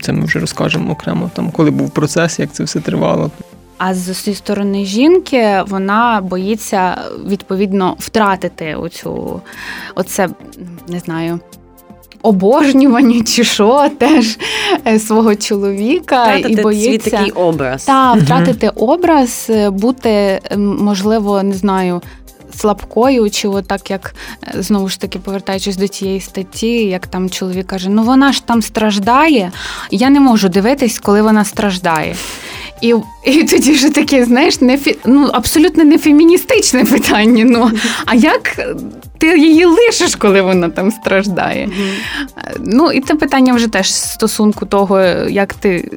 Це 0.01 0.13
ми 0.13 0.25
вже 0.25 0.39
розкажемо 0.39 0.91
окремо. 0.91 1.31
Там, 1.33 1.51
коли 1.51 1.71
був 1.71 1.91
процес, 1.91 2.39
як 2.39 2.51
це 2.51 2.63
все 2.63 2.79
тривало. 2.79 3.31
А 3.77 3.93
з 3.93 4.35
сторони 4.35 4.85
жінки 4.85 5.63
вона 5.67 6.21
боїться 6.23 6.97
відповідно 7.27 7.95
втратити 7.99 8.75
оцю, 8.75 9.41
оце 9.95 10.29
не 10.87 10.99
знаю. 10.99 11.39
Обожнювання 12.21 13.23
чи 13.23 13.43
що 13.43 13.89
теж 13.97 14.37
е, 14.87 14.99
свого 14.99 15.35
чоловіка 15.35 16.23
Втратити 16.23 16.49
і 16.49 16.55
свій 16.55 16.63
боїться 16.63 17.09
такий 17.09 17.31
образ. 17.31 17.83
та 17.83 18.13
втратити 18.13 18.69
образ, 18.69 19.47
е, 19.49 19.69
бути 19.69 20.39
можливо, 20.57 21.43
не 21.43 21.53
знаю. 21.53 22.01
Слабкою, 22.55 23.29
чи 23.29 23.47
отак, 23.47 23.91
як 23.91 24.15
е, 24.55 24.61
знову 24.61 24.89
ж 24.89 24.99
таки 24.99 25.19
повертаючись 25.19 25.77
до 25.77 25.87
тієї 25.87 26.19
статті, 26.21 26.73
як 26.85 27.07
там 27.07 27.29
чоловік 27.29 27.67
каже: 27.67 27.89
ну 27.89 28.03
вона 28.03 28.31
ж 28.33 28.45
там 28.45 28.61
страждає, 28.61 29.51
я 29.91 30.09
не 30.09 30.19
можу 30.19 30.49
дивитись, 30.49 30.99
коли 30.99 31.21
вона 31.21 31.45
страждає. 31.45 32.15
І, 32.81 32.95
і 33.23 33.43
тоді 33.43 33.71
вже 33.71 33.89
таке, 33.89 34.25
знаєш, 34.25 34.61
не 34.61 34.77
фі, 34.77 34.97
ну, 35.05 35.29
абсолютно 35.33 35.83
не 35.83 35.97
феміністичне 35.97 36.85
питання. 36.85 37.45
Ну 37.47 37.71
а 38.05 38.15
як 38.15 38.59
ти 39.17 39.39
її 39.39 39.65
лишиш, 39.65 40.15
коли 40.15 40.41
вона 40.41 40.69
там 40.69 40.91
страждає? 40.91 41.67
Мгм. 41.67 41.89
Ну 42.59 42.91
і 42.91 43.01
це 43.01 43.15
питання 43.15 43.53
вже 43.53 43.67
теж 43.67 43.93
стосунку 43.93 44.65
того, 44.65 45.01
як 45.29 45.53
ти 45.53 45.91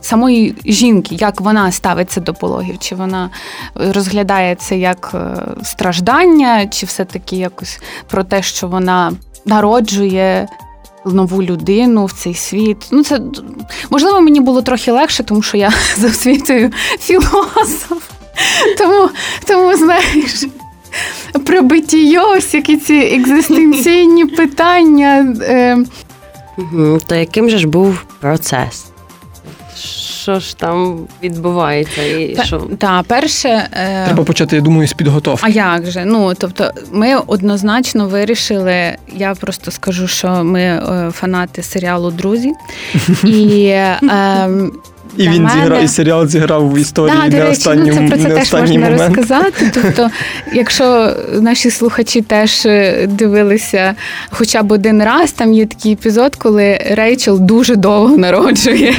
самої 0.00 0.54
жінки, 0.64 1.14
як 1.14 1.40
вона 1.40 1.72
ставиться 1.72 2.20
до 2.20 2.34
пологів, 2.34 2.78
чи 2.78 2.94
вона 2.94 3.30
розглядає 3.74 4.54
це 4.54 4.78
як 4.78 5.10
е, 5.14 5.36
страждання, 5.62 6.66
чи 6.66 6.86
все-таки 6.86 7.36
якось 7.36 7.80
про 8.08 8.24
те, 8.24 8.42
що 8.42 8.68
вона 8.68 9.12
народжує. 9.46 10.48
Нову 11.14 11.42
людину 11.42 12.04
в 12.04 12.12
цей 12.12 12.34
світ. 12.34 12.76
Ну, 12.90 13.04
це 13.04 13.20
можливо, 13.90 14.20
мені 14.20 14.40
було 14.40 14.62
трохи 14.62 14.92
легше, 14.92 15.22
тому 15.22 15.42
що 15.42 15.56
я 15.56 15.72
за 15.96 16.06
освітою 16.06 16.70
філософ. 17.00 18.02
Тому, 18.78 19.08
тому 19.46 19.76
знаєш, 19.76 20.44
про 21.46 21.62
биття, 21.62 22.34
всякі 22.34 22.76
ці 22.76 22.94
екзистенційні 22.94 24.24
питання. 24.24 25.34
Е. 25.42 25.78
То 27.06 27.14
яким 27.14 27.50
же 27.50 27.58
ж 27.58 27.66
був 27.66 28.04
процес? 28.20 28.85
Що 29.76 30.40
ж 30.40 30.56
там 30.56 31.06
відбувається? 31.22 32.02
І 32.02 32.34
Пе- 32.36 32.44
що? 32.44 32.58
Та, 32.78 33.02
перше. 33.02 33.48
Е, 33.72 34.04
Треба 34.04 34.24
почати, 34.24 34.56
я 34.56 34.62
думаю, 34.62 34.88
з 34.88 34.92
підготовки. 34.92 35.46
А 35.46 35.48
як 35.48 35.86
же? 35.90 36.04
Ну 36.04 36.34
тобто, 36.38 36.70
ми 36.92 37.16
однозначно 37.16 38.06
вирішили. 38.08 38.96
Я 39.16 39.34
просто 39.34 39.70
скажу, 39.70 40.08
що 40.08 40.28
ми 40.28 40.60
е, 40.62 41.10
фанати 41.12 41.62
серіалу 41.62 42.10
Друзі, 42.10 42.52
і 43.24 43.68
ем, 44.02 44.72
І 45.16 45.22
для 45.24 45.30
він 45.32 45.42
мене- 45.42 45.60
зіграв, 45.62 45.84
і 45.84 45.88
серіал 45.88 46.26
зіграв 46.28 46.72
в 46.72 46.78
історії 46.78 47.16
Да, 47.22 47.28
не 47.28 47.40
речі, 47.40 47.52
останній, 47.52 47.90
ну, 47.90 48.08
це 48.08 48.14
про 48.16 48.18
це 48.18 48.28
теж 48.28 48.52
можна 48.52 48.78
момент. 48.78 48.98
розказати. 49.16 49.70
Тобто, 49.74 50.10
якщо 50.52 51.12
наші 51.40 51.70
слухачі 51.70 52.22
теж 52.22 52.66
е, 52.66 53.06
дивилися 53.10 53.94
хоча 54.30 54.62
б 54.62 54.72
один 54.72 55.02
раз, 55.02 55.32
там 55.32 55.52
є 55.52 55.66
такий 55.66 55.92
епізод, 55.92 56.36
коли 56.36 56.80
Рейчел 56.90 57.40
дуже 57.40 57.76
довго 57.76 58.16
народжує. 58.16 58.94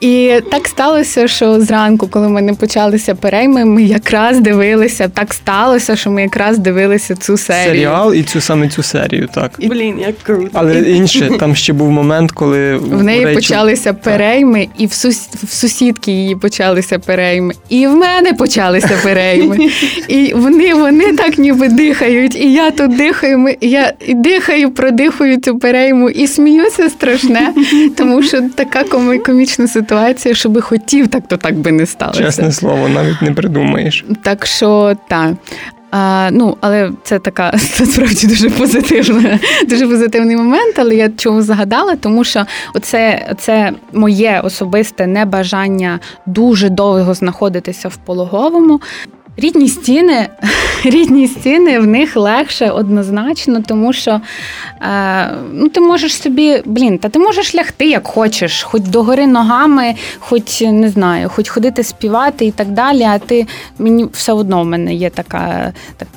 І 0.00 0.32
так 0.50 0.68
сталося, 0.68 1.28
що 1.28 1.60
зранку, 1.60 2.08
коли 2.08 2.26
в 2.26 2.30
мене 2.30 2.54
почалися 2.54 3.14
перейми, 3.14 3.64
ми 3.64 3.82
якраз 3.82 4.40
дивилися. 4.40 5.08
Так 5.08 5.34
сталося, 5.34 5.96
що 5.96 6.10
ми 6.10 6.22
якраз 6.22 6.58
дивилися 6.58 7.14
цю 7.16 7.36
серію. 7.36 7.74
Серіал 7.74 8.14
і 8.14 8.22
цю 8.22 8.40
саме 8.40 8.68
цю 8.68 8.82
серію, 8.82 9.28
так. 9.34 9.50
Блін, 9.58 9.98
як 10.00 10.18
круто. 10.22 10.50
Але 10.52 10.80
інше, 10.80 11.30
там 11.40 11.54
ще 11.56 11.72
був 11.72 11.90
момент, 11.90 12.32
коли 12.32 12.76
В 12.76 13.02
неї 13.02 13.26
Рейчел- 13.26 13.34
почалися 13.34 13.92
перейми, 13.92 14.68
і 14.78 14.86
в, 14.86 14.92
сус... 14.92 15.16
в 15.18 15.52
сусідки 15.52 16.12
її 16.12 16.36
почалися 16.36 16.98
перейми, 16.98 17.54
і 17.68 17.86
в 17.86 17.96
мене 17.96 18.32
почалися 18.32 18.98
перейми. 19.02 19.58
І 20.08 20.32
вони, 20.34 20.74
вони 20.74 21.12
так 21.16 21.38
ніби 21.38 21.68
дихають, 21.68 22.36
і 22.36 22.52
я 22.52 22.70
тут 22.70 22.96
дихаю, 22.96 23.38
ми, 23.38 23.56
я 23.60 23.92
і 24.06 24.14
дихаю, 24.14 24.70
продихаю 24.70 25.40
цю 25.40 25.58
перейму 25.58 26.10
і 26.10 26.26
сміюся 26.26 26.90
страшне, 26.90 27.52
тому 27.96 28.22
що 28.22 28.42
така 28.54 28.84
комічна 29.18 29.68
ситуація, 29.68 30.34
що 30.34 30.48
би 30.48 30.60
хотів, 30.60 31.08
так 31.08 31.28
то 31.28 31.36
так 31.36 31.58
би 31.58 31.72
не 31.72 31.86
сталося. 31.86 32.22
Чесне 32.22 32.52
слово, 32.52 32.88
навіть 32.88 33.22
не 33.22 33.32
придумаєш. 33.32 34.04
Так 34.22 34.46
що 34.46 34.96
так. 35.08 35.32
А, 35.96 36.30
ну, 36.32 36.56
але 36.60 36.92
це 37.02 37.18
така 37.18 37.50
насправді 37.80 38.26
дуже 38.26 38.50
позитивна, 38.50 39.38
дуже 39.68 39.88
позитивний 39.88 40.36
момент. 40.36 40.78
Але 40.78 40.94
я 40.94 41.08
чому 41.08 41.42
згадала, 41.42 41.96
тому 41.96 42.24
що 42.24 42.46
оце, 42.74 43.28
оце 43.32 43.72
моє 43.92 44.40
особисте 44.44 45.06
небажання 45.06 46.00
дуже 46.26 46.68
довго 46.68 47.14
знаходитися 47.14 47.88
в 47.88 47.96
пологовому. 47.96 48.80
Рідні 49.36 49.68
стіни, 49.68 50.28
рідні 50.84 51.28
стіни 51.28 51.78
в 51.78 51.86
них 51.86 52.16
легше 52.16 52.70
однозначно, 52.70 53.62
тому 53.66 53.92
що 53.92 54.20
е, 54.80 55.30
ну, 55.52 55.68
ти 55.68 55.80
можеш 55.80 56.16
собі, 56.16 56.62
блін, 56.64 56.98
та 56.98 57.08
ти 57.08 57.18
можеш 57.18 57.54
лягти 57.54 57.88
як 57.88 58.06
хочеш, 58.06 58.62
хоч 58.62 58.82
догори 58.82 59.26
ногами, 59.26 59.94
хоч 60.18 60.60
не 60.60 60.90
знаю, 60.90 61.28
хоч 61.28 61.48
ходити 61.48 61.82
співати 61.82 62.46
і 62.46 62.50
так 62.50 62.68
далі. 62.68 63.02
А 63.02 63.18
ти 63.18 63.46
мені 63.78 64.06
все 64.12 64.32
одно 64.32 64.62
в 64.62 64.66
мене 64.66 64.94
є 64.94 65.10
така, 65.10 65.72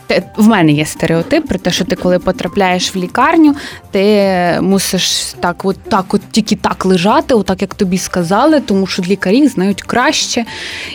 так, 0.07 0.23
в 0.37 0.47
мене 0.47 0.71
є 0.71 0.85
стереотип 0.85 1.47
про 1.47 1.59
те, 1.59 1.71
що 1.71 1.85
ти 1.85 1.95
коли 1.95 2.19
потрапляєш 2.19 2.95
в 2.95 2.97
лікарню, 2.97 3.55
ти 3.91 4.27
мусиш 4.61 5.33
так, 5.39 5.65
от 5.65 5.77
так, 5.89 6.13
от 6.13 6.21
тільки 6.31 6.55
так 6.55 6.85
лежати, 6.85 7.33
отак 7.33 7.61
як 7.61 7.75
тобі 7.75 7.97
сказали, 7.97 8.59
тому 8.59 8.87
що 8.87 9.01
лікарі 9.01 9.47
знають 9.47 9.81
краще. 9.81 10.45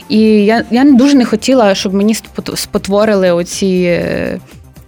І 0.09 0.19
я, 0.21 0.65
я 0.71 0.85
дуже 0.85 1.17
не 1.17 1.25
хотіла, 1.25 1.75
щоб 1.75 1.95
мені 1.95 2.12
спот- 2.13 2.57
спотворили 2.57 3.31
оці. 3.33 3.83
е, 3.87 4.41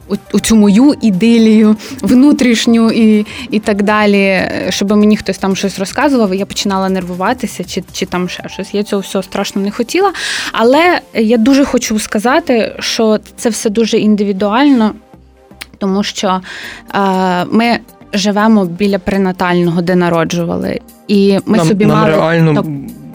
о- 0.09 0.15
Оцю 0.33 0.57
мою 0.57 0.95
ідилію 1.01 1.77
внутрішню 2.03 2.91
і, 2.91 3.27
і 3.51 3.59
так 3.59 3.83
далі, 3.83 4.41
щоб 4.69 4.91
мені 4.97 5.17
хтось 5.17 5.39
там 5.39 5.57
щось 5.57 5.79
розказував, 5.79 6.35
я 6.35 6.47
починала 6.47 6.89
нервуватися, 6.89 7.65
чи, 7.65 7.85
чи 7.93 8.07
там 8.07 8.29
ще 8.29 8.49
щось. 8.49 8.75
Я 8.75 8.83
цього 8.83 9.03
всього 9.03 9.23
страшно 9.23 9.63
не 9.63 9.71
хотіла. 9.71 10.13
Але 10.53 11.01
я 11.15 11.37
дуже 11.37 11.65
хочу 11.65 11.99
сказати, 11.99 12.77
що 12.79 13.19
це 13.37 13.49
все 13.49 13.71
дуже 13.71 13.99
індивідуально, 13.99 14.93
тому 15.79 16.03
що 16.03 16.41
е, 16.95 17.45
ми 17.51 17.79
живемо 18.13 18.65
біля 18.65 18.99
пренатального, 18.99 19.83
де 19.83 19.95
народжували, 19.95 20.81
і 21.09 21.39
ми 21.47 21.57
нам, 21.59 21.69
собі 21.69 21.87
нам 21.87 21.97
мали 21.99 22.11
реально 22.11 22.65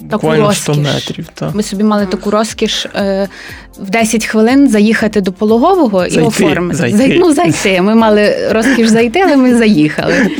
так- 0.09 0.19
буквально 0.19 0.53
100 0.53 0.73
метрів. 0.73 1.27
Так. 1.33 1.55
ми 1.55 1.63
собі 1.63 1.83
мали 1.83 2.05
таку 2.05 2.31
розкіш 2.31 2.85
е, 2.85 3.27
в 3.79 3.89
10 3.89 4.25
хвилин 4.25 4.69
заїхати 4.69 5.21
до 5.21 5.31
пологового 5.31 6.05
і 6.05 6.19
оформити. 6.19 6.77
зайти. 6.77 6.97
Зай- 6.97 7.17
ну, 7.19 7.33
зайти. 7.33 7.81
Ми 7.81 7.95
мали 7.95 8.49
розкіш 8.51 8.87
зайти, 8.87 9.21
але 9.21 9.37
ми 9.37 9.55
заїхали. 9.55 10.15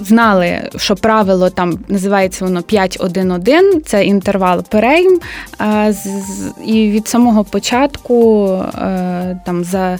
знали, 0.00 0.58
що 0.76 0.96
правило 0.96 1.50
там 1.50 1.78
називається 1.88 2.44
воно 2.44 2.60
5-1-1, 2.60 3.80
це 3.86 4.04
інтервал 4.04 4.62
перейм. 4.62 5.20
І 6.66 6.90
від 6.90 7.08
самого 7.08 7.44
початку 7.44 8.46
е, 8.78 9.40
там 9.46 9.64
за 9.64 9.98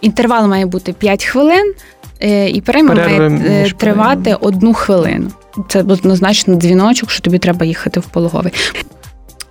інтервал 0.00 0.48
має 0.48 0.66
бути 0.66 0.92
5 0.92 1.24
хвилин, 1.24 1.74
е, 2.20 2.48
і 2.48 2.60
перейм 2.60 2.86
має 2.86 3.70
тривати 3.76 4.36
одну 4.40 4.74
хвилину. 4.74 5.30
Це 5.68 5.78
однозначно 5.80 6.54
дзвіночок, 6.54 7.10
що 7.10 7.20
тобі 7.22 7.38
треба 7.38 7.66
їхати 7.66 8.00
в 8.00 8.06
пологовий. 8.06 8.52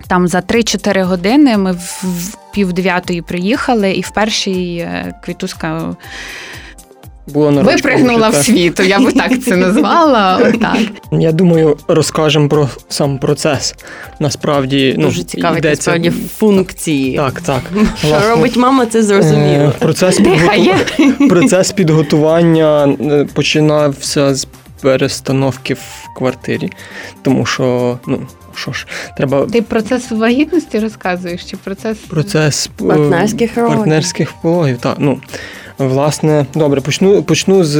Там 0.08 0.28
за 0.28 0.38
3-4 0.38 1.04
години 1.04 1.58
ми 1.58 1.72
в 1.72 2.36
пів 2.52 2.72
дев'ятої 2.72 3.22
приїхали, 3.22 3.92
і 3.92 4.00
в 4.00 4.10
першій 4.10 4.88
квітуска 5.24 5.96
була 7.26 7.50
на 7.50 7.62
Випригнула 7.62 8.28
в 8.28 8.34
світу, 8.34 8.82
я 8.82 9.00
би 9.00 9.12
так 9.12 9.42
це 9.42 9.56
назвала. 9.56 10.40
Отак. 10.54 10.76
Я 11.12 11.32
думаю, 11.32 11.76
розкажемо 11.88 12.48
про 12.48 12.68
сам 12.88 13.18
процес. 13.18 13.74
Насправді 14.20 14.94
ну, 14.98 15.06
дуже 15.06 15.22
цікаві 15.22 15.58
йдеться... 15.58 15.90
насправді 15.90 16.10
функції. 16.36 17.16
Так, 17.16 17.40
так. 17.40 17.62
Що 17.98 18.08
Власне, 18.08 18.30
робить 18.30 18.56
мама, 18.56 18.86
це 18.86 19.02
зрозуміло. 19.02 19.64
Е, 19.64 19.72
процес, 19.78 20.16
підготу... 20.16 21.28
процес 21.28 21.72
підготування 21.72 22.96
е, 23.00 23.26
починався 23.34 24.34
з 24.34 24.46
перестановки 24.84 25.74
в 25.74 26.08
квартирі, 26.16 26.72
тому 27.22 27.46
що 27.46 27.98
ну. 28.06 28.26
Що 28.56 28.72
ж, 28.72 28.86
треба 29.16 29.46
ти 29.46 29.62
процес 29.62 30.10
вагітності 30.10 30.78
розказуєш? 30.78 31.44
Чи 31.44 31.56
процес 31.56 31.98
процес 31.98 32.70
е, 32.80 32.84
партнерських 32.84 33.54
партнерських 33.54 34.32
пологів? 34.42 34.78
Так, 34.78 34.96
ну 34.98 35.20
Власне, 35.78 36.46
добре, 36.54 36.80
почну 36.80 37.22
почну 37.22 37.64
з 37.64 37.76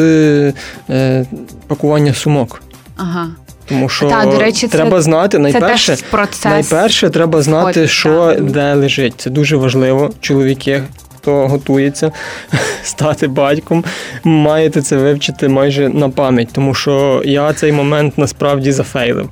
е, 0.91 1.27
пакування 1.67 2.15
сумок. 2.15 2.63
Ага. 2.97 3.29
Тому 3.69 3.89
що 3.89 4.09
Та, 4.09 4.25
до 4.25 4.39
речі, 4.39 4.69
треба 4.69 4.97
це, 4.97 5.03
знати 5.03 5.39
найперше, 5.39 5.97
це 5.97 6.03
теж 6.03 6.11
процес 6.11 6.45
найперше 6.45 7.11
треба 7.11 7.43
знати, 7.43 7.71
входить, 7.71 7.91
що 7.91 8.35
так. 8.35 8.51
де 8.51 8.75
лежить. 8.75 9.15
Це 9.17 9.31
дуже 9.31 9.57
важливо. 9.57 10.11
Чоловіки, 10.21 10.83
хто 11.25 11.49
готується 11.49 12.13
стати 12.83 13.27
батьком, 13.29 13.85
маєте 14.25 14.83
це 14.83 14.97
вивчити 14.97 15.49
майже 15.49 15.89
на 15.89 16.09
пам'ять, 16.09 16.49
тому 16.53 16.75
що 16.75 17.23
я 17.25 17.53
цей 17.53 17.73
момент 17.73 18.19
насправді 18.19 18.73
зафейлив. 18.73 19.31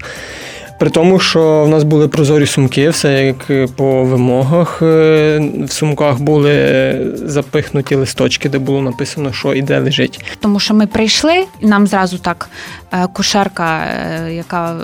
При 0.83 0.91
тому, 0.91 1.21
що 1.21 1.65
в 1.65 1.69
нас 1.69 1.85
були 1.85 2.09
прозорі 2.09 2.47
сумки, 2.47 2.89
все 2.89 3.27
як 3.27 3.69
по 3.77 4.05
вимогах. 4.05 4.83
Е, 4.83 5.51
в 5.69 5.73
сумках 5.73 6.21
були 6.21 7.17
запихнуті 7.25 7.95
листочки, 7.95 8.49
де 8.49 8.59
було 8.59 8.83
написано, 8.83 9.33
що 9.33 9.55
і 9.55 9.62
де 9.62 9.79
лежить. 9.79 10.21
Тому 10.41 10.61
що 10.61 10.75
ми 10.75 10.87
прийшли, 10.87 11.45
і 11.61 11.67
нам 11.67 11.87
зразу 11.87 12.19
так 12.19 12.49
е, 12.93 13.07
кушерка, 13.12 13.85
е, 14.27 14.35
яка 14.35 14.77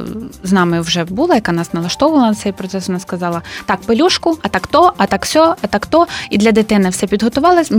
з 0.42 0.52
нами 0.52 0.80
вже 0.80 1.04
була, 1.04 1.34
яка 1.34 1.52
нас 1.52 1.74
налаштовувала 1.74 2.28
на 2.28 2.34
цей 2.34 2.52
процес, 2.52 2.88
вона 2.88 3.00
сказала: 3.00 3.42
так, 3.66 3.80
пелюшку, 3.80 4.38
а 4.42 4.48
так 4.48 4.66
то, 4.66 4.92
а 4.96 5.06
так 5.06 5.26
сьо, 5.26 5.56
а 5.62 5.66
так 5.66 5.86
то. 5.86 6.06
І 6.30 6.38
для 6.38 6.52
дитини 6.52 6.88
все 6.88 7.06
підготувалось. 7.06 7.72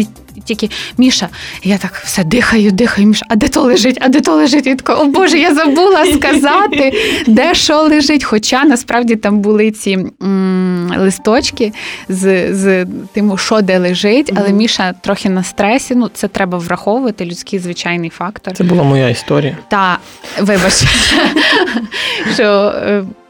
Тільки 0.44 0.70
Міша, 0.98 1.28
я 1.64 1.78
так 1.78 2.02
все 2.04 2.24
дихаю, 2.24 2.72
дихаю, 2.72 3.08
Міша, 3.08 3.26
а 3.30 3.36
де 3.36 3.48
то 3.48 3.62
лежить, 3.62 3.98
а 4.02 4.08
де 4.08 4.22
то 4.22 4.36
лежить? 4.36 4.68
І 4.68 4.76
така, 4.76 4.96
о 4.96 5.06
Боже, 5.06 5.40
я 5.40 5.56
забула 5.56 6.06
сказати, 6.06 6.94
де 7.28 7.54
що 7.54 7.82
лежить 7.82 8.09
лежить. 8.10 8.24
Хоча 8.24 8.64
насправді 8.66 9.16
там 9.16 9.40
були 9.40 9.72
ці 9.72 9.98
м, 10.24 10.94
листочки 10.98 11.74
з 12.10 12.54
з 12.54 12.86
тим, 13.14 13.38
що 13.38 13.62
де 13.62 13.78
лежить, 13.78 14.32
але 14.36 14.48
mm-hmm. 14.48 14.54
Міша 14.54 14.94
трохи 14.94 15.30
на 15.30 15.44
стресі. 15.44 15.96
Ну, 15.96 16.10
це 16.14 16.28
треба 16.28 16.58
враховувати, 16.58 17.26
людський 17.26 17.60
звичайний 17.60 18.10
фактор. 18.10 18.54
Це 18.54 18.64
була 18.64 18.84
моя 18.84 19.10
історія. 19.10 19.58
Та 19.68 19.98
вибач, 20.42 20.74
що 22.34 22.74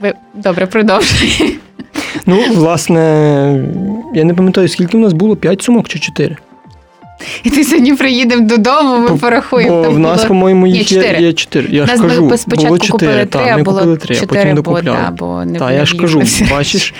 е, 0.03 0.13
добре, 0.33 0.65
продовжуй. 0.65 1.59
Ну, 2.25 2.43
власне, 2.50 3.00
я 4.15 4.24
не 4.24 4.33
пам'ятаю, 4.33 4.67
скільки 4.67 4.98
в 4.98 5.00
нас 5.00 5.13
було: 5.13 5.36
п'ять 5.36 5.62
сумок 5.62 5.88
чи 5.88 6.00
чотири. 6.00 6.38
І 7.43 7.49
ти 7.49 7.63
сьогодні 7.63 7.93
приїдемо 7.93 8.47
додому, 8.47 8.97
ми 8.97 9.17
порахуємо. 9.17 9.83
Бо 9.83 9.89
в 9.89 9.99
нас, 9.99 10.15
було... 10.15 10.27
по-моєму, 10.27 10.67
їх 10.67 10.91
є, 10.91 11.17
є 11.19 11.33
чотири. 11.33 11.67
Я 11.71 11.85
нас 11.85 11.97
ж 11.97 12.07
кажу, 12.07 12.25
ми 12.25 12.38
спочатку 12.38 12.67
було 12.67 12.79
чотири, 12.79 13.11
купили 13.11 13.25
три, 13.25 13.55
та, 13.55 13.63
було 13.63 13.77
купили 13.79 13.98
три, 13.98 14.20
а 14.24 14.25
потім 14.25 14.55
докупляли. 14.55 15.15
Бо 15.17 15.44
та, 15.59 15.72
я 15.72 15.85
ж 15.85 15.98
кажу, 15.98 16.24
бачиш, 16.51 16.94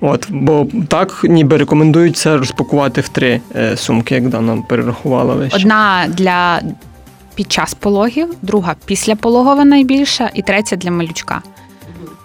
от, 0.00 0.26
бо 0.30 0.66
так 0.88 1.20
ніби 1.24 1.56
рекомендують 1.56 2.16
це 2.16 2.36
розпакувати 2.36 3.00
в 3.00 3.08
три 3.08 3.40
е, 3.56 3.76
сумки, 3.76 4.14
як 4.14 4.28
Дана 4.28 4.62
перерахувала 4.68 5.34
вище. 5.34 5.56
Одна 5.56 6.04
для 6.08 6.60
під 7.34 7.52
час 7.52 7.74
пологів, 7.74 8.28
друга 8.42 8.74
після 8.84 9.16
пологова 9.16 9.64
найбільша, 9.64 10.30
і 10.34 10.42
третя 10.42 10.76
для 10.76 10.90
малючка. 10.90 11.42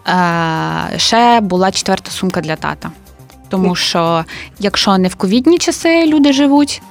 Е, 0.07 0.99
Ще 0.99 1.41
була 1.41 1.71
четверта 1.71 2.11
сумка 2.11 2.41
для 2.41 2.55
тата. 2.55 2.91
Тому 3.49 3.75
що 3.75 4.25
якщо 4.59 4.97
не 4.97 5.07
в 5.07 5.15
ковідні 5.15 5.57
часи 5.57 6.05
люди 6.05 6.33
живуть, 6.33 6.81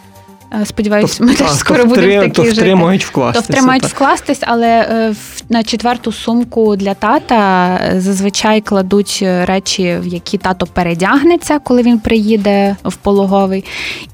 Е, 0.53 0.67
сподіваюся, 0.67 1.25
ми 1.25 1.35
теж 1.35 1.53
скоро 1.53 1.85
будемо 1.85 2.23
такі 2.23 2.31
то 2.31 2.45
жити. 2.45 2.75
мають 2.75 3.05
вкластися. 3.05 3.47
То 3.47 3.53
втримають 3.53 3.85
вкластись, 3.85 4.39
але 4.43 4.69
е, 4.69 5.15
на 5.49 5.63
четверту 5.63 6.13
сумку 6.13 6.77
для 6.77 6.95
тата 6.95 7.67
е, 7.75 8.01
зазвичай 8.01 8.61
кладуть 8.61 9.19
речі, 9.23 9.97
в 10.01 10.07
які 10.07 10.39
тато 10.39 10.67
передягнеться, 10.67 11.59
коли 11.59 11.83
він 11.83 11.99
приїде 11.99 12.77
в 12.85 12.97
пологовий. 12.97 13.65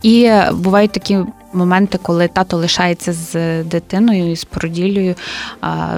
І 0.02 0.30
бувають 0.52 0.92
такі 0.92 1.18
моменти, 1.54 1.98
коли 2.02 2.28
тато 2.28 2.56
лишається 2.56 3.12
з 3.12 3.62
дитиною 3.62 4.30
і 4.30 4.36
з 4.36 4.44
породіллю 4.44 5.14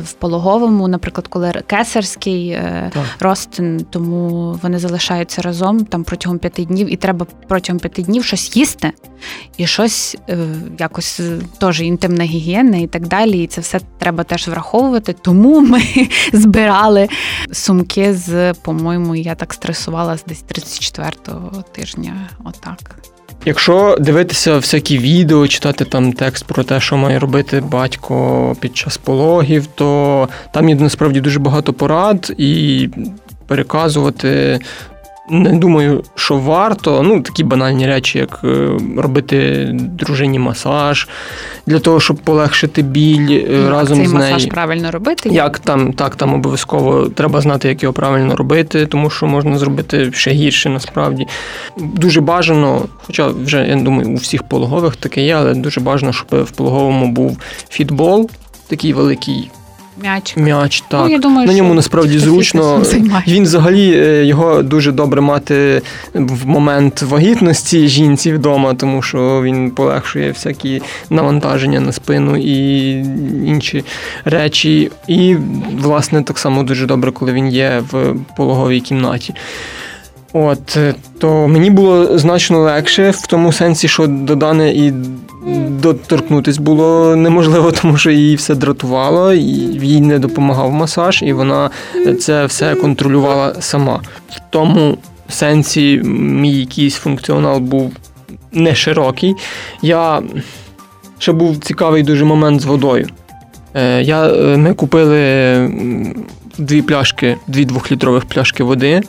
в 0.03 0.13
пологовому, 0.13 0.89
наприклад, 0.89 1.29
коли 1.29 1.53
кесарський 1.67 2.49
е, 2.49 2.91
так. 2.95 3.05
ростин, 3.21 3.87
тому 3.91 4.53
вони 4.63 4.79
залишаються 4.79 5.43
разом 5.43 5.85
там 5.85 6.05
протягом 6.05 6.39
п'яти 6.39 6.65
днів, 6.65 6.93
і 6.93 6.97
треба 6.97 7.27
протягом 7.49 7.81
п'яти 7.81 8.03
днів 8.03 8.25
щось 8.25 8.57
їсти 8.57 8.93
і 9.57 9.67
щось 9.67 10.17
е, 10.29 10.39
якось 10.79 11.21
е, 11.21 11.39
теж 11.59 11.81
інтимна 11.81 12.25
гігієна 12.25 12.77
і 12.77 12.87
так 12.87 13.09
далі. 13.09 13.43
І 13.43 13.47
це 13.47 13.61
все 13.61 13.81
треба 13.99 14.25
теж 14.25 14.49
враховувати. 14.49 15.13
Тому 15.13 15.61
ми 15.67 15.83
збирали 16.33 17.09
сумки 17.53 18.15
з, 18.15 18.55
по-моєму, 18.55 19.17
я 19.17 19.35
так 19.35 19.55
стресувала 19.55 20.17
з 20.17 20.25
десь 20.25 20.45
34-го 20.45 21.63
тижня. 21.73 22.29
Отак. 22.45 22.97
Якщо 23.45 23.97
дивитися 24.01 24.57
всякі 24.57 24.99
відео, 24.99 25.49
читати 25.49 25.85
там 25.85 26.13
текст 26.13 26.45
про 26.45 26.65
те, 26.65 26.81
що 26.81 26.97
має 26.97 27.19
робити 27.19 27.61
батько 27.61 28.57
під 28.61 28.77
час 28.77 28.97
пологів, 28.97 29.67
то 29.67 30.29
там 30.53 30.69
є 30.69 30.75
насправді 30.75 31.21
дуже 31.21 31.39
багато 31.39 31.73
порад 31.73 32.33
і 32.39 32.89
переказувати 33.47 34.61
не 35.31 35.53
думаю, 35.53 36.03
що 36.15 36.37
варто. 36.37 37.03
Ну, 37.03 37.21
такі 37.21 37.45
банальні 37.45 37.87
речі, 37.87 38.19
як 38.19 38.41
е, 38.45 38.71
робити 38.97 39.69
дружині 39.73 40.39
масаж 40.39 41.09
для 41.67 41.79
того, 41.79 42.01
щоб 42.01 42.17
полегшити 42.17 42.83
біль 42.83 43.31
е, 43.31 43.63
як 43.63 43.71
разом 43.71 43.97
цей 43.99 44.07
з 44.07 44.13
нею. 44.13 44.33
масаж 44.33 44.47
правильно 44.47 44.91
робити? 44.91 45.29
Як 45.29 45.59
там, 45.59 45.93
так, 45.93 46.17
там 46.17 46.35
обов'язково 46.35 47.09
треба 47.09 47.41
знати, 47.41 47.69
як 47.69 47.83
його 47.83 47.93
правильно 47.93 48.37
робити, 48.37 48.87
тому 48.87 49.11
що 49.11 49.27
можна 49.27 49.59
зробити 49.59 50.13
ще 50.13 50.31
гірше 50.31 50.69
насправді. 50.69 51.27
Дуже 51.77 52.21
бажано, 52.21 52.83
хоча 53.07 53.29
вже 53.29 53.67
я 53.69 53.77
думаю, 53.77 54.09
у 54.09 54.15
всіх 54.15 54.43
пологових 54.43 54.97
таке 54.97 55.23
є, 55.23 55.35
але 55.35 55.55
дуже 55.55 55.81
бажано, 55.81 56.13
щоб 56.13 56.45
в 56.45 56.51
пологовому 56.51 57.09
був 57.09 57.39
фітбол, 57.69 58.31
такий 58.69 58.93
великий. 58.93 59.51
М'яч. 60.03 60.37
М'яч, 60.37 60.85
так. 60.89 61.01
Ну, 61.05 61.09
я 61.09 61.19
думаю, 61.19 61.47
На 61.47 61.55
ньому 61.55 61.75
насправді 61.75 62.19
зручно. 62.19 62.83
Він 63.27 63.43
взагалі 63.43 63.93
е, 63.97 64.25
його 64.25 64.63
дуже 64.63 64.93
добре 64.93 65.21
мати 65.21 65.83
в 66.15 66.47
момент 66.47 67.03
вагітності 67.03 67.89
жінці 67.89 68.33
вдома, 68.33 68.75
тому 68.75 69.03
що 69.03 69.43
він 69.43 69.71
полегшує 69.71 70.31
всякі 70.31 70.83
навантаження 71.11 71.81
на 71.81 71.93
спину 71.93 72.37
і 72.37 72.91
інші 73.47 73.85
речі. 74.25 74.91
І, 75.09 75.37
власне, 75.81 76.23
так 76.23 76.39
само 76.39 76.63
дуже 76.63 76.87
добре, 76.87 77.13
коли 77.13 77.33
він 77.33 77.49
є 77.49 77.83
в 77.91 78.15
пологовій 78.37 78.81
кімнаті. 78.81 79.35
От, 80.33 80.77
е, 80.77 80.95
то 81.19 81.49
мені 81.49 81.71
було 81.71 82.19
значно 82.19 82.59
легше 82.59 83.11
в 83.11 83.27
тому 83.27 83.53
сенсі, 83.53 83.89
що 83.89 84.07
до 84.07 84.35
Дани 84.35 84.71
і 84.71 84.93
доторкнутись 85.69 86.59
було 86.59 87.17
неможливо, 87.17 87.73
тому 87.83 87.97
що 87.97 88.11
її 88.11 88.37
все 88.37 88.55
дратувало, 88.55 89.33
і 89.33 89.41
їй 89.87 90.01
не 90.01 90.19
допомагав 90.19 90.73
масаж, 90.73 91.23
і 91.23 91.33
вона 91.33 91.71
це 92.21 92.47
все 92.47 92.75
контролювала 92.75 93.55
сама. 93.61 94.01
В 94.31 94.41
тому 94.51 94.99
сенсі 95.29 96.01
мій 96.05 96.53
якийсь 96.53 96.95
функціонал 96.95 97.59
був 97.59 97.93
не 98.53 98.75
широкий. 98.75 99.35
Я 99.83 100.23
ще 101.19 101.33
був 101.33 101.57
цікавий 101.57 102.03
дуже 102.03 102.25
момент 102.25 102.61
з 102.61 102.65
водою. 102.65 103.07
Е, 103.75 104.03
я, 104.03 104.29
е, 104.29 104.57
Ми 104.57 104.75
купили 104.75 105.71
дві 106.59 106.83
пляшки, 106.83 107.37
дві 107.47 107.65
двохлітрових 107.65 108.25
пляшки 108.25 108.65
води 108.65 109.03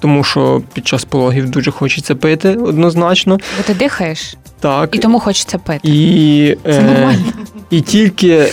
тому 0.00 0.24
що 0.24 0.62
під 0.72 0.86
час 0.86 1.04
пологів 1.04 1.50
дуже 1.50 1.70
хочеться 1.70 2.14
пити 2.14 2.48
однозначно. 2.54 3.38
Бо 3.56 3.62
ти 3.62 3.74
дихаєш? 3.74 4.36
Так. 4.60 4.96
І 4.96 4.98
тому 4.98 5.20
хочеться 5.20 5.58
пити. 5.58 5.80
І, 5.82 6.56
Це 6.64 6.82
нормально. 6.82 7.24
І 7.70 7.80
тільки 7.80 8.46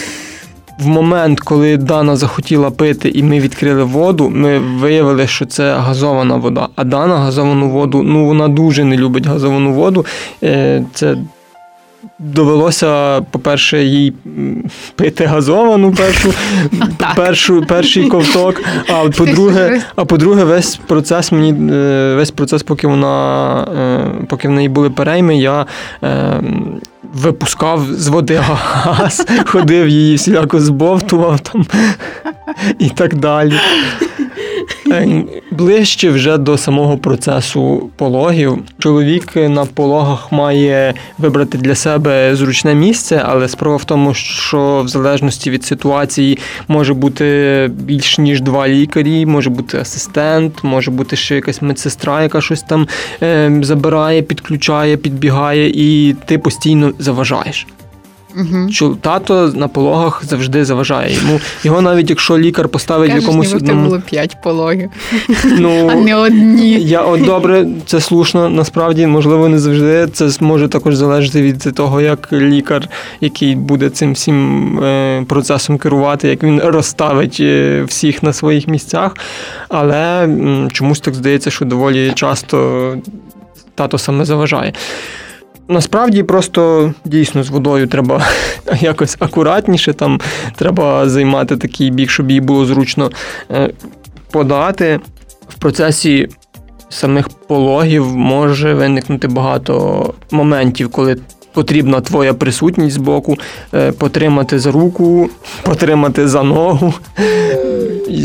в 0.79 0.87
момент, 0.87 1.39
коли 1.39 1.77
Дана 1.77 2.15
захотіла 2.15 2.71
пити, 2.71 3.09
і 3.09 3.23
ми 3.23 3.39
відкрили 3.39 3.83
воду, 3.83 4.29
ми 4.29 4.59
виявили, 4.59 5.27
що 5.27 5.45
це 5.45 5.75
газована 5.75 6.35
вода. 6.35 6.67
А 6.75 6.83
Дана 6.83 7.17
газовану 7.17 7.69
воду, 7.69 8.03
ну 8.03 8.25
вона 8.25 8.47
дуже 8.47 8.83
не 8.83 8.97
любить 8.97 9.25
газовану 9.25 9.73
воду. 9.73 10.05
Е, 10.43 10.83
це 10.93 11.17
довелося, 12.19 13.21
по-перше, 13.21 13.83
їй 13.83 14.13
пити 14.95 15.25
газовану 15.25 15.91
першу, 15.91 16.33
першу, 17.15 17.61
перший 17.61 18.07
ковток. 18.07 18.61
А 18.89 19.09
по-друге, 19.09 19.81
а 19.95 20.05
по-друге, 20.05 20.43
весь 20.43 20.75
процес 20.75 21.31
мені 21.31 21.73
е, 21.73 22.15
весь 22.15 22.31
процес, 22.31 22.63
поки 22.63 22.87
вона 22.87 23.61
е, 23.61 24.25
поки 24.27 24.47
в 24.47 24.51
неї 24.51 24.69
були 24.69 24.89
перейми, 24.89 25.37
я 25.37 25.65
випускав 27.15 27.85
з 27.91 28.07
води 28.07 28.39
газ, 28.41 29.27
ходив 29.45 29.87
її 29.87 30.15
всіляко 30.15 30.59
збовтував 30.59 31.39
там 31.39 31.65
і 32.79 32.89
так 32.89 33.15
далі. 33.15 33.53
Е, 34.91 35.23
ближче 35.51 36.09
вже 36.09 36.37
до 36.37 36.57
самого 36.57 36.97
процесу 36.97 37.89
пологів. 37.95 38.57
Чоловік 38.79 39.35
на 39.35 39.65
пологах 39.65 40.31
має 40.31 40.93
вибрати 41.17 41.57
для 41.57 41.75
себе 41.75 42.35
зручне 42.35 42.75
місце, 42.75 43.21
але 43.25 43.47
справа 43.47 43.77
в 43.77 43.85
тому, 43.85 44.13
що 44.13 44.81
в 44.85 44.87
залежності 44.87 45.51
від 45.51 45.63
ситуації 45.63 46.39
може 46.67 46.93
бути 46.93 47.69
більш 47.73 48.17
ніж 48.17 48.41
два 48.41 48.67
лікарі, 48.67 49.25
може 49.25 49.49
бути 49.49 49.77
асистент, 49.77 50.63
може 50.63 50.91
бути 50.91 51.15
ще 51.15 51.35
якась 51.35 51.61
медсестра, 51.61 52.23
яка 52.23 52.41
щось 52.41 52.61
там 52.61 52.87
е, 53.21 53.59
забирає, 53.61 54.21
підключає, 54.21 54.97
підбігає, 54.97 55.69
і 55.69 56.15
ти 56.25 56.37
постійно 56.37 56.93
заважаєш. 56.99 57.67
Угу. 58.37 58.69
Що 58.69 58.97
тато 59.01 59.51
на 59.55 59.67
пологах 59.67 60.25
завжди 60.25 60.65
заважає 60.65 61.15
йому. 61.15 61.39
Його 61.63 61.81
навіть 61.81 62.09
якщо 62.09 62.37
лікар 62.37 62.69
поставить 62.69 63.09
Кажеш, 63.09 63.23
в 63.23 63.27
якомусь 63.27 63.47
ніби 63.47 63.57
одному... 63.57 63.85
було 63.85 64.01
п'ять 64.05 64.37
пологів, 64.43 64.89
ну, 65.57 65.87
а 65.91 65.95
не 65.95 66.15
одні. 66.15 66.71
Я 66.71 67.01
от 67.01 67.25
добре, 67.25 67.67
це 67.85 68.01
слушно. 68.01 68.49
Насправді, 68.49 69.07
можливо, 69.07 69.49
не 69.49 69.59
завжди. 69.59 70.07
Це 70.13 70.29
може 70.39 70.67
також 70.67 70.95
залежати 70.95 71.41
від 71.41 71.75
того, 71.75 72.01
як 72.01 72.33
лікар, 72.33 72.89
який 73.21 73.55
буде 73.55 73.89
цим 73.89 74.13
всім 74.13 74.79
е, 74.79 75.23
процесом 75.27 75.77
керувати, 75.77 76.27
як 76.27 76.43
він 76.43 76.61
розставить 76.63 77.37
е, 77.39 77.83
всіх 77.83 78.23
на 78.23 78.33
своїх 78.33 78.67
місцях. 78.67 79.15
Але 79.69 80.29
чомусь 80.71 80.99
так 80.99 81.13
здається, 81.13 81.51
що 81.51 81.65
доволі 81.65 82.11
часто 82.15 82.97
тато 83.75 83.97
саме 83.97 84.25
заважає. 84.25 84.73
Насправді 85.67 86.23
просто 86.23 86.93
дійсно 87.05 87.43
з 87.43 87.49
водою 87.49 87.87
треба 87.87 88.25
якось 88.79 89.17
акуратніше, 89.19 89.93
там 89.93 90.21
треба 90.55 91.09
займати 91.09 91.57
такий 91.57 91.91
бік, 91.91 92.09
щоб 92.09 92.31
їй 92.31 92.41
було 92.41 92.65
зручно 92.65 93.11
е, 93.51 93.69
подати. 94.31 94.99
В 95.49 95.53
процесі 95.55 96.29
самих 96.89 97.29
пологів 97.29 98.15
може 98.15 98.73
виникнути 98.73 99.27
багато 99.27 100.13
моментів, 100.31 100.89
коли 100.89 101.17
потрібна 101.53 102.01
твоя 102.01 102.33
присутність 102.33 102.95
з 102.95 102.97
боку, 102.97 103.37
е, 103.73 103.91
потримати 103.91 104.59
за 104.59 104.71
руку, 104.71 105.29
потримати 105.63 106.27
за 106.27 106.43
ногу, 106.43 106.93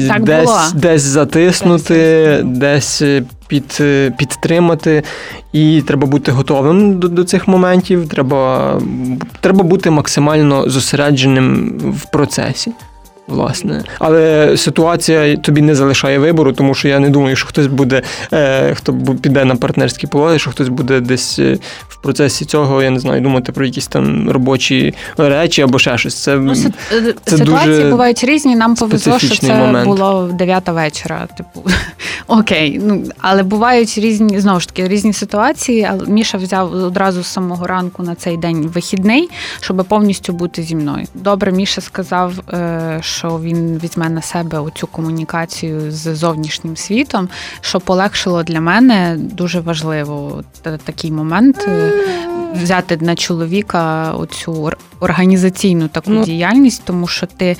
так 0.09 0.23
десь 0.23 0.45
було. 0.45 0.59
десь 0.75 1.03
затиснути, 1.03 2.41
десь 2.45 3.03
під, 3.51 3.79
е, 3.81 4.11
підтримати. 4.19 5.03
І 5.53 5.83
треба 5.87 6.07
бути 6.07 6.33
готовим 6.33 6.99
до, 6.99 7.09
до 7.09 7.25
цих 7.25 7.49
моментів. 7.49 8.09
Треба, 8.09 8.81
Треба 9.41 9.63
бути 9.63 9.91
максимально 9.91 10.71
зосередженим 10.71 11.79
в 11.97 12.11
процесі. 12.11 12.73
Власне, 13.31 13.85
але 13.99 14.57
ситуація 14.57 15.37
тобі 15.37 15.63
не 15.63 15.75
залишає 15.75 16.19
вибору, 16.19 16.53
тому 16.53 16.75
що 16.75 16.89
я 16.89 16.99
не 16.99 17.11
думаю, 17.11 17.37
що 17.37 17.49
хтось 17.49 17.67
буде, 17.67 18.03
е, 18.33 18.75
хто 18.75 18.95
піде 19.23 19.45
на 19.45 19.57
партнерські 19.57 20.07
пологи, 20.07 20.39
що 20.39 20.51
хтось 20.51 20.69
буде 20.69 21.01
десь 21.01 21.39
е, 21.39 21.59
в 21.89 21.97
процесі 21.97 22.45
цього, 22.45 22.83
я 22.83 22.91
не 22.91 23.01
знаю, 23.01 23.21
думати 23.21 23.53
про 23.53 23.65
якісь 23.65 23.87
там 23.87 24.31
робочі 24.31 24.95
речі 25.17 25.63
або 25.63 25.79
ще 25.79 25.99
щось. 25.99 26.23
Це, 26.23 26.37
ну, 26.37 26.53
е, 26.53 27.15
це 27.25 27.37
ситуації 27.37 27.77
дуже 27.77 27.91
бувають 27.91 28.25
різні. 28.25 28.57
Нам 28.57 28.75
повезло, 28.75 29.19
що 29.19 29.37
це 29.37 29.55
момент. 29.55 29.87
було 29.87 30.31
дев'ята 30.33 30.73
вечора. 30.73 31.29
Типу, 31.37 31.71
окей, 32.27 32.81
ну 32.85 33.05
але 33.19 33.43
бувають 33.43 33.99
різні 33.99 34.41
знову 34.41 34.61
ж 34.61 34.69
таки 34.69 34.89
різні 34.89 35.13
ситуації. 35.13 35.89
Але 35.91 36.07
Міша 36.07 36.39
взяв 36.39 36.73
одразу 36.73 37.23
з 37.23 37.27
самого 37.27 37.67
ранку 37.67 38.03
на 38.03 38.15
цей 38.15 38.37
день 38.37 38.71
вихідний, 38.75 39.29
щоб 39.61 39.85
повністю 39.89 40.33
бути 40.33 40.63
зі 40.63 40.77
мною. 40.77 41.07
Добре, 41.15 41.53
Міша 41.53 41.81
сказав, 41.81 42.33
що 43.01 43.20
що 43.21 43.39
він 43.39 43.81
візьме 43.85 44.09
на 44.09 44.23
себе 44.23 44.63
цю 44.75 44.87
комунікацію 44.87 45.93
з 45.93 46.15
зовнішнім 46.15 46.77
світом, 46.77 47.29
що 47.61 47.81
полегшило 47.81 48.43
для 48.43 48.61
мене 48.61 49.17
дуже 49.19 49.61
важливо 49.61 50.45
такий 50.85 51.13
момент 51.13 51.65
е, 51.69 51.93
взяти 52.63 52.97
на 53.01 53.17
чоловіка 53.17 54.13
оцю 54.13 54.73
організаційну 55.01 55.89
таку 55.89 56.11
ну, 56.11 56.25
діяльність, 56.25 56.83
тому 56.85 57.07
що 57.07 57.27
ти 57.27 57.57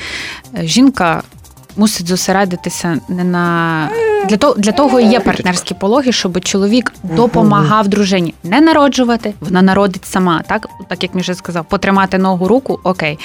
е, 0.55 0.67
жінка 0.67 1.23
мусить 1.77 2.07
зосередитися 2.07 3.01
не 3.09 3.25
на 3.25 3.89
для 4.29 4.37
того 4.37 4.55
для 4.55 4.73
того 4.73 5.01
і 5.01 5.07
є 5.07 5.21
партнерські 5.21 5.75
пологи, 5.75 6.13
щоб 6.13 6.41
чоловік 6.41 6.93
допомагав 7.03 7.89
дружині 7.89 8.35
не 8.45 8.61
народжувати, 8.61 9.35
вона 9.41 9.63
народить 9.63 10.05
сама, 10.05 10.43
так 10.49 10.67
так 10.89 11.03
як 11.03 11.15
мені 11.15 11.23
вже 11.23 11.35
сказав, 11.35 11.65
потримати 11.65 12.19
ногу 12.19 12.49
руку, 12.49 12.81
окей. 12.85 13.19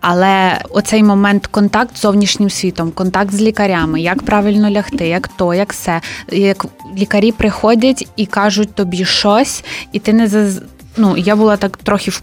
Але 0.00 0.60
оцей 0.70 1.02
момент 1.02 1.46
контакт 1.46 1.96
з 1.96 2.00
зовнішнім 2.00 2.50
світом, 2.50 2.90
контакт 2.90 3.32
з 3.32 3.40
лікарями, 3.40 4.00
як 4.00 4.22
правильно 4.22 4.70
лягти, 4.70 5.08
як 5.08 5.28
то, 5.28 5.54
як 5.54 5.72
все, 5.72 6.00
як 6.32 6.66
лікарі 6.98 7.32
приходять 7.32 8.08
і 8.16 8.26
кажуть 8.26 8.74
тобі 8.74 9.04
щось, 9.04 9.64
і 9.92 9.98
ти 9.98 10.12
не 10.12 10.28
заз... 10.28 10.60
Ну, 10.96 11.16
я 11.16 11.36
була 11.36 11.56
так 11.56 11.76
трохи 11.76 12.10
в 12.10 12.22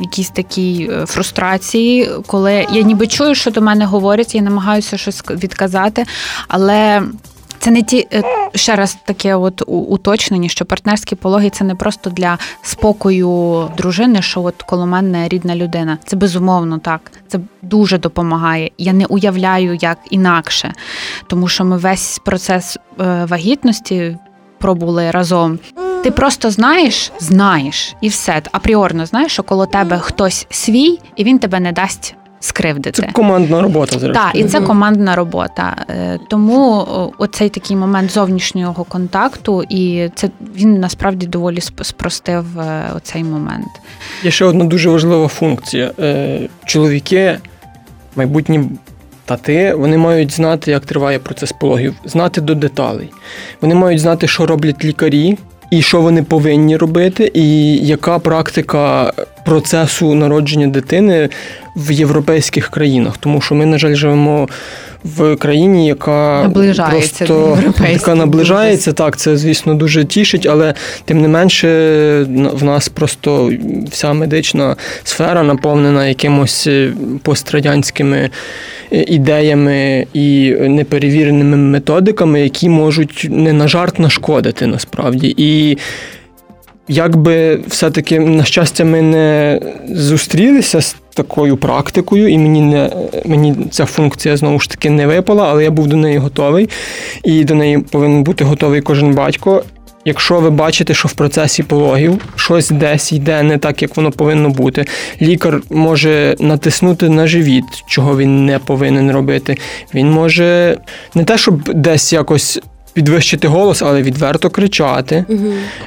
якісь 0.00 0.30
такі 0.30 0.90
е, 0.92 1.06
фрустрації, 1.06 2.10
коли 2.26 2.66
я 2.72 2.82
ніби 2.82 3.06
чую, 3.06 3.34
що 3.34 3.50
до 3.50 3.60
мене 3.60 3.84
говорять, 3.84 4.34
я 4.34 4.42
намагаюся 4.42 4.96
щось 4.96 5.22
відказати, 5.30 6.04
але. 6.48 7.02
Це 7.60 7.70
не 7.70 7.82
ті 7.82 8.08
е, 8.12 8.22
ще 8.54 8.76
раз 8.76 8.98
таке 9.04 9.34
от 9.34 9.62
уточнення, 9.66 10.48
що 10.48 10.64
партнерські 10.64 11.14
пологи 11.14 11.50
це 11.50 11.64
не 11.64 11.74
просто 11.74 12.10
для 12.10 12.38
спокою 12.62 13.68
дружини, 13.76 14.22
що 14.22 14.42
от 14.42 14.62
коло 14.62 14.86
мене 14.86 15.28
рідна 15.28 15.56
людина. 15.56 15.98
Це 16.04 16.16
безумовно 16.16 16.78
так. 16.78 17.12
Це 17.28 17.40
дуже 17.62 17.98
допомагає. 17.98 18.70
Я 18.78 18.92
не 18.92 19.04
уявляю 19.04 19.78
як 19.80 19.98
інакше, 20.10 20.72
тому 21.26 21.48
що 21.48 21.64
ми 21.64 21.76
весь 21.76 22.18
процес 22.18 22.76
е, 22.76 23.24
вагітності 23.24 24.18
пробули 24.58 25.10
разом. 25.10 25.58
Ти 26.02 26.10
просто 26.10 26.50
знаєш, 26.50 27.12
знаєш, 27.18 27.94
і 28.00 28.08
все 28.08 28.42
апріорно 28.52 29.06
знаєш, 29.06 29.32
що 29.32 29.42
коло 29.42 29.66
тебе 29.66 29.98
хтось 29.98 30.46
свій, 30.50 30.98
і 31.16 31.24
він 31.24 31.38
тебе 31.38 31.60
не 31.60 31.72
дасть 31.72 32.14
скривдити. 32.40 33.02
Це 33.02 33.08
командна 33.12 33.62
робота 33.62 33.98
зрештою. 33.98 34.14
Так, 34.14 34.34
і 34.34 34.44
це 34.44 34.60
командна 34.60 35.16
робота. 35.16 35.76
Е, 35.90 36.18
тому 36.28 36.86
оцей 37.18 37.48
такий 37.48 37.76
момент 37.76 38.10
зовнішнього 38.10 38.84
контакту, 38.84 39.64
і 39.68 40.10
це 40.14 40.30
він 40.56 40.80
насправді 40.80 41.26
доволі 41.26 41.60
спростив 41.60 42.60
е, 42.60 42.84
оцей 42.96 43.24
момент. 43.24 43.68
Є 44.22 44.30
ще 44.30 44.44
одна 44.44 44.64
дуже 44.64 44.90
важлива 44.90 45.28
функція. 45.28 45.90
Е, 45.98 46.48
чоловіки, 46.64 47.38
майбутні. 48.16 48.64
Тати, 49.24 49.74
вони 49.74 49.98
мають 49.98 50.32
знати, 50.32 50.70
як 50.70 50.86
триває 50.86 51.18
процес 51.18 51.52
пологів, 51.52 51.94
знати 52.04 52.40
до 52.40 52.54
деталей. 52.54 53.10
Вони 53.60 53.74
мають 53.74 54.00
знати, 54.00 54.28
що 54.28 54.46
роблять 54.46 54.84
лікарі, 54.84 55.38
і 55.70 55.82
що 55.82 56.00
вони 56.00 56.22
повинні 56.22 56.76
робити, 56.76 57.30
і 57.34 57.76
яка 57.76 58.18
практика 58.18 59.12
процесу 59.44 60.14
народження 60.14 60.66
дитини 60.66 61.28
в 61.76 61.92
європейських 61.92 62.68
країнах, 62.68 63.16
тому 63.16 63.40
що 63.40 63.54
ми, 63.54 63.66
на 63.66 63.78
жаль, 63.78 63.94
живемо 63.94 64.48
в 65.04 65.36
країні, 65.36 65.86
яка 65.86 66.42
наближається 66.42 67.24
просто 67.26 67.58
яка 67.92 68.14
наближається. 68.14 68.92
Так, 68.92 69.16
це 69.16 69.36
звісно 69.36 69.74
дуже 69.74 70.04
тішить, 70.04 70.46
але 70.46 70.74
тим 71.04 71.20
не 71.20 71.28
менше 71.28 71.68
в 72.52 72.64
нас 72.64 72.88
просто 72.88 73.52
вся 73.90 74.12
медична 74.12 74.76
сфера 75.04 75.42
наповнена 75.42 76.06
якимось 76.06 76.66
е, 76.66 76.92
пострадянськими 77.22 78.30
е, 78.92 79.02
ідеями 79.02 80.06
і 80.12 80.50
неперевіреними 80.50 81.56
методиками, 81.56 82.40
які 82.40 82.68
можуть 82.68 83.26
не 83.30 83.52
на 83.52 83.68
жарт 83.68 83.98
нашкодити 83.98 84.66
насправді. 84.66 85.34
І 85.36 85.78
якби 86.90 87.60
все-таки, 87.66 88.20
на 88.20 88.44
щастя, 88.44 88.84
ми 88.84 89.02
не 89.02 89.60
зустрілися 89.88 90.80
з 90.80 90.96
такою 91.14 91.56
практикою, 91.56 92.28
і 92.28 92.38
мені 92.38 92.60
не 92.60 92.90
мені 93.24 93.56
ця 93.70 93.84
функція 93.84 94.36
знову 94.36 94.60
ж 94.60 94.70
таки 94.70 94.90
не 94.90 95.06
випала, 95.06 95.48
але 95.50 95.64
я 95.64 95.70
був 95.70 95.86
до 95.86 95.96
неї 95.96 96.18
готовий, 96.18 96.68
і 97.24 97.44
до 97.44 97.54
неї 97.54 97.78
повинен 97.78 98.22
бути 98.22 98.44
готовий 98.44 98.80
кожен 98.80 99.14
батько. 99.14 99.62
Якщо 100.04 100.40
ви 100.40 100.50
бачите, 100.50 100.94
що 100.94 101.08
в 101.08 101.12
процесі 101.12 101.62
пологів 101.62 102.20
щось 102.36 102.70
десь 102.70 103.12
йде 103.12 103.42
не 103.42 103.58
так, 103.58 103.82
як 103.82 103.96
воно 103.96 104.10
повинно 104.10 104.48
бути, 104.48 104.84
лікар 105.22 105.62
може 105.70 106.36
натиснути 106.40 107.08
на 107.08 107.26
живіт, 107.26 107.64
чого 107.86 108.16
він 108.16 108.46
не 108.46 108.58
повинен 108.58 109.10
робити. 109.10 109.56
Він 109.94 110.10
може 110.10 110.78
не 111.14 111.24
те, 111.24 111.38
щоб 111.38 111.74
десь 111.74 112.12
якось. 112.12 112.60
Підвищити 113.04 113.48
голос, 113.48 113.82
але 113.82 114.02
відверто 114.02 114.50
кричати, 114.50 115.24
Угу. 115.28 115.38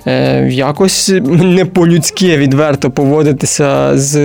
е, 0.07 0.47
якось 0.51 1.11
не 1.25 1.65
по-людськи 1.65 2.37
відверто 2.37 2.91
поводитися 2.91 3.91
з 3.97 4.17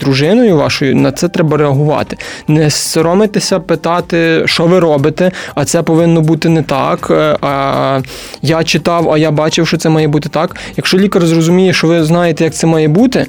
дружиною 0.00 0.56
вашою, 0.56 0.96
на 0.96 1.12
це 1.12 1.28
треба 1.28 1.56
реагувати. 1.56 2.16
Не 2.48 2.70
соромитися, 2.70 3.60
питати, 3.60 4.42
що 4.46 4.66
ви 4.66 4.78
робите, 4.78 5.30
а 5.54 5.64
це 5.64 5.82
повинно 5.82 6.20
бути 6.20 6.48
не 6.48 6.62
так. 6.62 7.08
е, 7.10 7.36
А 7.40 8.00
я 8.42 8.64
читав, 8.64 9.10
а 9.12 9.18
я 9.18 9.30
бачив, 9.30 9.66
що 9.68 9.76
це 9.76 9.88
має 9.88 10.08
бути 10.08 10.28
так. 10.28 10.56
Якщо 10.76 10.98
лікар 10.98 11.26
зрозуміє, 11.26 11.72
що 11.72 11.86
ви 11.86 12.04
знаєте, 12.04 12.44
як 12.44 12.54
це 12.54 12.66
має 12.66 12.88
бути, 12.88 13.26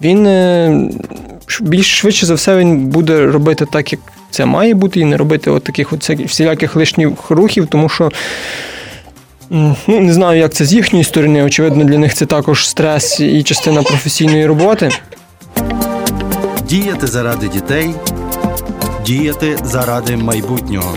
він 0.00 0.26
е, 0.26 0.80
більш 1.60 1.98
швидше 1.98 2.26
за 2.26 2.34
все 2.34 2.56
він 2.56 2.86
буде 2.86 3.26
робити 3.26 3.66
так, 3.66 3.92
як 3.92 4.00
це 4.30 4.46
має 4.46 4.74
бути, 4.74 5.00
і 5.00 5.04
не 5.04 5.16
робити 5.16 5.50
от 5.50 5.64
таких 5.64 5.92
от 5.92 6.10
всіляких 6.10 6.76
лишніх 6.76 7.30
рухів, 7.30 7.66
тому 7.66 7.88
що. 7.88 8.10
Ну, 9.50 9.76
не 9.86 10.12
знаю, 10.12 10.38
як 10.38 10.54
це 10.54 10.64
з 10.64 10.72
їхньої 10.72 11.04
сторони. 11.04 11.42
Очевидно, 11.42 11.84
для 11.84 11.98
них 11.98 12.14
це 12.14 12.26
також 12.26 12.68
стрес 12.68 13.20
і 13.20 13.42
частина 13.42 13.82
професійної 13.82 14.46
роботи. 14.46 14.90
Діяти 16.68 17.06
заради 17.06 17.48
дітей, 17.48 17.94
діяти 19.06 19.58
заради 19.62 20.16
майбутнього. 20.16 20.96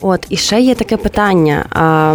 От, 0.00 0.26
і 0.28 0.36
ще 0.36 0.60
є 0.60 0.74
таке 0.74 0.96
питання: 0.96 1.64
а, 1.70 2.14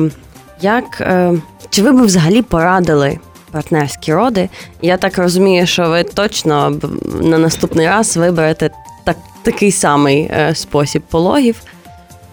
як, 0.61 1.01
е, 1.01 1.33
чи 1.69 1.83
ви 1.83 1.91
б 1.91 2.01
взагалі 2.01 2.41
порадили 2.41 3.19
партнерські 3.53 4.13
роди? 4.13 4.49
Я 4.81 4.97
так 4.97 5.17
розумію, 5.17 5.67
що 5.67 5.89
ви 5.89 6.03
точно 6.03 6.79
на 7.21 7.37
наступний 7.37 7.87
раз 7.87 8.17
виберете 8.17 8.69
так, 9.03 9.17
такий 9.43 9.71
самий 9.71 10.21
е, 10.21 10.55
спосіб 10.55 11.01
пологів. 11.01 11.61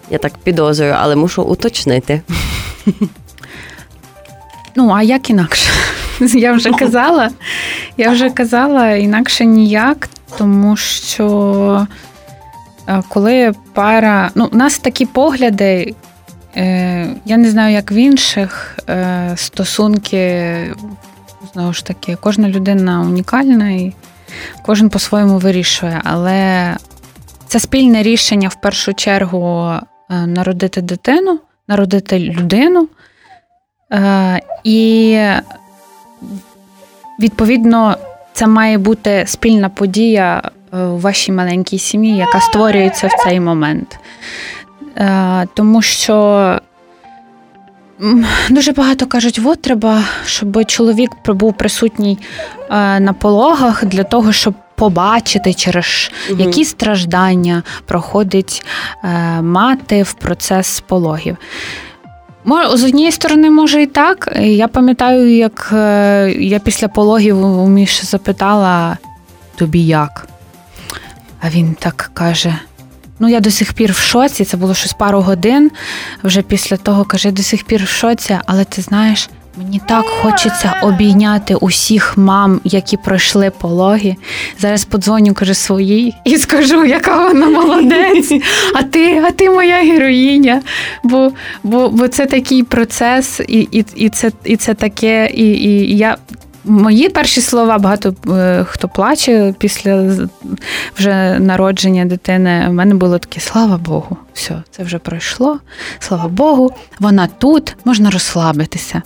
Я 0.09 0.17
так 0.17 0.37
підозрюю, 0.37 0.95
але 0.97 1.15
мушу 1.15 1.43
уточнити. 1.43 2.21
Ну, 4.75 4.89
а 4.89 5.03
як 5.03 5.29
інакше? 5.29 5.71
Я 6.19 6.53
вже 6.53 6.71
казала. 6.79 7.29
Я 7.97 8.09
вже 8.11 8.29
казала 8.29 8.89
інакше 8.91 9.45
ніяк, 9.45 10.09
тому 10.37 10.77
що 10.77 11.87
е, 12.87 13.03
коли 13.09 13.53
пара. 13.73 14.31
Ну, 14.35 14.49
у 14.51 14.55
нас 14.55 14.77
такі 14.79 15.05
погляди, 15.05 15.95
е, 16.55 17.07
я 17.25 17.37
не 17.37 17.51
знаю, 17.51 17.73
як 17.73 17.91
в 17.91 17.93
інших 17.93 18.77
стосунки, 19.35 20.17
знову 21.53 21.73
ж 21.73 21.85
таки, 21.85 22.17
кожна 22.21 22.49
людина 22.49 23.01
унікальна 23.01 23.69
і 23.69 23.93
кожен 24.61 24.89
по-своєму 24.89 25.37
вирішує. 25.37 26.01
Але 26.03 26.75
це 27.47 27.59
спільне 27.59 28.03
рішення 28.03 28.47
в 28.47 28.55
першу 28.55 28.93
чергу 28.93 29.71
е, 29.71 29.81
народити 30.27 30.81
дитину, 30.81 31.39
народити 31.67 32.19
людину. 32.19 32.87
Е, 33.93 34.41
І 34.63 35.17
відповідно 37.19 37.97
це 38.33 38.47
має 38.47 38.77
бути 38.77 39.23
спільна 39.27 39.69
подія 39.69 40.41
е, 40.73 40.77
у 40.77 40.97
вашій 40.97 41.31
маленькій 41.31 41.79
сім'ї, 41.79 42.17
яка 42.17 42.39
створюється 42.39 43.07
в 43.07 43.23
цей 43.23 43.39
момент. 43.39 43.99
Тому 45.53 45.81
що 45.81 46.59
дуже 48.49 48.71
багато 48.71 49.05
кажуть, 49.05 49.39
от 49.45 49.61
треба, 49.61 50.03
щоб 50.25 50.65
чоловік 50.65 51.11
був 51.27 51.53
присутній 51.53 52.19
е, 52.69 52.99
на 52.99 53.13
пологах 53.13 53.85
для 53.85 54.03
того, 54.03 54.31
щоб 54.31 54.53
побачити, 54.75 55.53
через 55.53 56.11
які 56.29 56.65
страждання 56.65 57.63
проходить 57.85 58.65
е, 59.03 59.41
мати 59.41 60.03
в 60.03 60.13
процес 60.13 60.83
пологів. 60.87 61.37
З 62.73 62.83
однієї 62.83 63.11
сторони, 63.11 63.49
може 63.49 63.81
і 63.81 63.87
так. 63.87 64.33
Я 64.39 64.67
пам'ятаю, 64.67 65.35
як 65.35 65.69
е, 65.73 66.35
я 66.39 66.59
після 66.59 66.87
пологів 66.87 67.45
у 67.45 67.67
Міші 67.67 68.05
запитала 68.05 68.97
тобі 69.55 69.85
як? 69.85 70.27
А 71.41 71.49
він 71.49 71.75
так 71.79 72.11
каже: 72.13 72.55
Ну, 73.21 73.29
я 73.29 73.39
до 73.39 73.51
сих 73.51 73.73
пір 73.73 73.91
в 73.91 73.97
шоці, 73.97 74.45
це 74.45 74.57
було 74.57 74.73
щось 74.73 74.93
пару 74.93 75.21
годин. 75.21 75.71
Вже 76.23 76.41
після 76.41 76.77
того 76.77 77.03
каже, 77.05 77.27
я 77.27 77.31
до 77.31 77.43
сих 77.43 77.63
пір 77.63 77.83
в 77.83 77.87
шоці, 77.87 78.37
але 78.45 78.63
ти 78.63 78.81
знаєш, 78.81 79.29
мені 79.57 79.81
так 79.87 80.05
хочеться 80.05 80.73
обійняти 80.81 81.55
усіх 81.55 82.17
мам, 82.17 82.61
які 82.63 82.97
пройшли 82.97 83.49
пологи. 83.49 84.15
Зараз 84.59 84.85
подзвоню, 84.85 85.33
каже, 85.33 85.53
своїй 85.53 86.13
і 86.25 86.37
скажу, 86.37 86.85
яка 86.85 87.27
вона 87.27 87.45
молодець. 87.45 88.31
А 88.75 88.83
ти, 88.83 89.23
а 89.27 89.31
ти 89.31 89.49
моя 89.49 89.83
героїня. 89.83 90.61
Бо, 91.03 91.31
бо, 91.63 91.89
бо 91.89 92.07
це 92.07 92.25
такий 92.25 92.63
процес, 92.63 93.41
і, 93.47 93.59
і, 93.71 93.85
і, 93.95 94.09
це, 94.09 94.31
і 94.43 94.57
це 94.57 94.73
таке, 94.73 95.31
і, 95.33 95.43
і 95.43 95.97
я. 95.97 96.17
Мої 96.65 97.09
перші 97.09 97.41
слова 97.41 97.77
багато 97.77 98.15
е, 98.29 98.65
хто 98.69 98.87
плаче 98.87 99.53
після 99.57 100.13
вже 100.97 101.39
народження 101.39 102.05
дитини. 102.05 102.65
У 102.69 102.73
мене 102.73 102.95
було 102.95 103.19
таке 103.19 103.39
слава 103.39 103.77
Богу, 103.77 104.17
все, 104.33 104.63
це 104.71 104.83
вже 104.83 104.97
пройшло. 104.97 105.59
Слава 105.99 106.27
Богу, 106.27 106.71
вона 106.99 107.27
тут, 107.27 107.75
можна 107.85 108.09
розслабитися. 108.09 109.01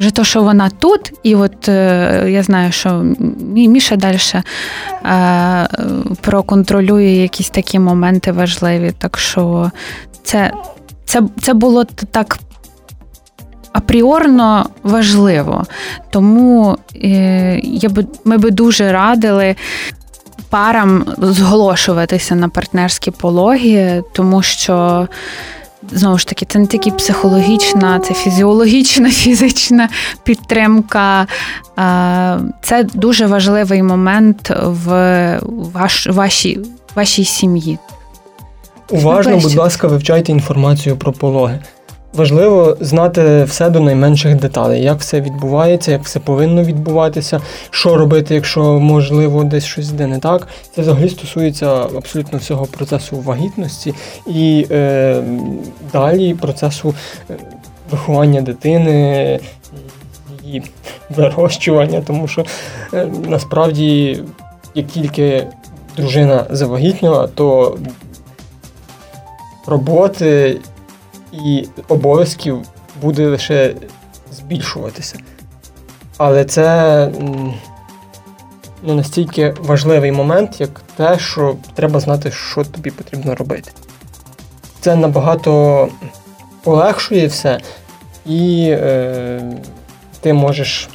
Вже 0.00 0.10
то, 0.10 0.24
що 0.24 0.42
вона 0.42 0.70
тут, 0.70 1.12
і 1.22 1.34
от 1.34 1.68
е, 1.68 2.26
я 2.28 2.42
знаю, 2.42 2.72
що 2.72 3.04
мій 3.52 3.68
Міша 3.68 3.96
далі 3.96 4.18
е, 5.04 5.68
проконтролює 6.20 7.04
якісь 7.04 7.50
такі 7.50 7.78
моменти 7.78 8.32
важливі. 8.32 8.92
Так 8.98 9.18
що 9.18 9.70
це, 10.22 10.52
це, 11.04 11.22
це 11.42 11.54
було 11.54 11.84
так 11.84 12.38
апріорно 13.76 14.66
важливо. 14.82 15.64
Тому 16.10 16.76
е, 16.94 17.60
я 17.62 17.88
би, 17.88 18.06
ми 18.24 18.38
би 18.38 18.50
дуже 18.50 18.92
радили. 18.92 19.56
Парам 20.50 21.04
зголошуватися 21.18 22.34
на 22.34 22.48
партнерські 22.48 23.10
пологи, 23.10 24.02
тому 24.12 24.42
що 24.42 25.08
знову 25.92 26.18
ж 26.18 26.26
таки 26.26 26.46
це 26.46 26.58
не 26.58 26.66
тільки 26.66 26.90
психологічна, 26.90 28.00
це 28.00 28.14
фізіологічна, 28.14 29.10
фізична 29.10 29.88
підтримка. 30.24 31.26
Це 32.62 32.84
дуже 32.94 33.26
важливий 33.26 33.82
момент 33.82 34.52
в 34.62 35.40
ваш, 35.74 36.06
вашій, 36.06 36.60
вашій 36.94 37.24
сім'ї. 37.24 37.78
Уважно, 38.90 39.36
будь 39.36 39.54
ласка, 39.54 39.88
вивчайте 39.88 40.32
інформацію 40.32 40.96
про 40.96 41.12
пологи. 41.12 41.60
Важливо 42.14 42.76
знати 42.80 43.44
все 43.44 43.70
до 43.70 43.80
найменших 43.80 44.36
деталей, 44.36 44.82
як 44.82 45.00
все 45.00 45.20
відбувається, 45.20 45.92
як 45.92 46.04
все 46.04 46.20
повинно 46.20 46.62
відбуватися, 46.62 47.40
що 47.70 47.96
робити, 47.96 48.34
якщо 48.34 48.80
можливо 48.80 49.44
десь 49.44 49.64
щось 49.64 49.90
йде 49.90 50.06
не 50.06 50.18
так. 50.18 50.48
Це 50.74 50.82
взагалі 50.82 51.08
стосується 51.08 51.66
абсолютно 51.96 52.38
всього 52.38 52.66
процесу 52.66 53.20
вагітності 53.20 53.94
і 54.26 54.66
е, 54.70 55.22
далі 55.92 56.34
процесу 56.34 56.94
е, 57.30 57.34
виховання 57.90 58.40
дитини, 58.40 59.40
її 60.44 60.62
вирощування, 61.10 62.02
тому 62.06 62.28
що 62.28 62.44
е, 62.94 63.08
насправді, 63.28 64.22
як 64.74 64.86
тільки 64.86 65.46
дружина 65.96 66.46
завагітніла, 66.50 67.28
то 67.34 67.78
роботи 69.66 70.56
і 71.44 71.68
обов'язків 71.88 72.62
буде 73.02 73.26
лише 73.26 73.74
збільшуватися. 74.32 75.18
Але 76.16 76.44
це 76.44 77.10
ну, 78.82 78.94
настільки 78.94 79.54
важливий 79.60 80.12
момент, 80.12 80.60
як 80.60 80.80
те, 80.96 81.18
що 81.18 81.56
треба 81.74 82.00
знати, 82.00 82.30
що 82.30 82.64
тобі 82.64 82.90
потрібно 82.90 83.34
робити. 83.34 83.70
Це 84.80 84.96
набагато 84.96 85.88
полегшує 86.62 87.26
все, 87.26 87.60
і 88.26 88.68
е, 88.70 89.42
ти 90.20 90.32
можеш 90.32 90.88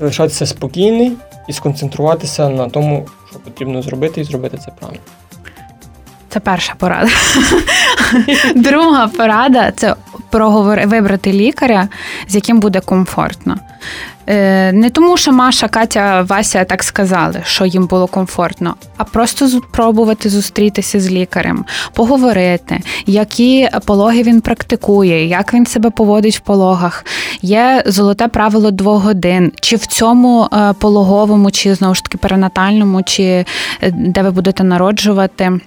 залишатися 0.00 0.46
спокійний 0.46 1.12
і 1.48 1.52
сконцентруватися 1.52 2.48
на 2.48 2.68
тому, 2.68 3.06
що 3.30 3.38
потрібно 3.38 3.82
зробити, 3.82 4.20
і 4.20 4.24
зробити 4.24 4.58
це 4.64 4.70
правильно. 4.80 5.02
Це 6.34 6.40
перша 6.40 6.74
порада. 6.78 7.10
Друга 8.54 9.08
порада 9.08 9.72
це 9.76 9.94
проговори, 10.30 10.86
вибрати 10.86 11.32
лікаря, 11.32 11.88
з 12.28 12.34
яким 12.34 12.60
буде 12.60 12.80
комфортно. 12.80 13.56
Е, 14.26 14.72
не 14.72 14.90
тому, 14.90 15.16
що 15.16 15.32
Маша, 15.32 15.68
Катя, 15.68 16.22
Вася 16.22 16.64
так 16.64 16.82
сказали, 16.82 17.42
що 17.44 17.66
їм 17.66 17.86
було 17.86 18.06
комфортно, 18.06 18.74
а 18.96 19.04
просто 19.04 19.48
спробувати 19.48 20.28
зустрітися 20.28 21.00
з 21.00 21.10
лікарем, 21.10 21.64
поговорити, 21.92 22.80
які 23.06 23.68
пологи 23.86 24.22
він 24.22 24.40
практикує, 24.40 25.26
як 25.26 25.54
він 25.54 25.66
себе 25.66 25.90
поводить 25.90 26.36
в 26.36 26.40
пологах. 26.40 27.04
Є 27.42 27.82
золоте 27.86 28.28
правило 28.28 28.70
двох 28.70 29.02
годин, 29.02 29.52
чи 29.60 29.76
в 29.76 29.86
цьому 29.86 30.48
е, 30.52 30.72
пологовому, 30.72 31.50
чи 31.50 31.74
знову 31.74 31.94
ж 31.94 32.02
таки 32.02 32.18
перинатальному, 32.18 33.02
чи 33.02 33.24
е, 33.24 33.46
де 33.90 34.22
ви 34.22 34.30
будете 34.30 34.64
народжувати. 34.64 35.60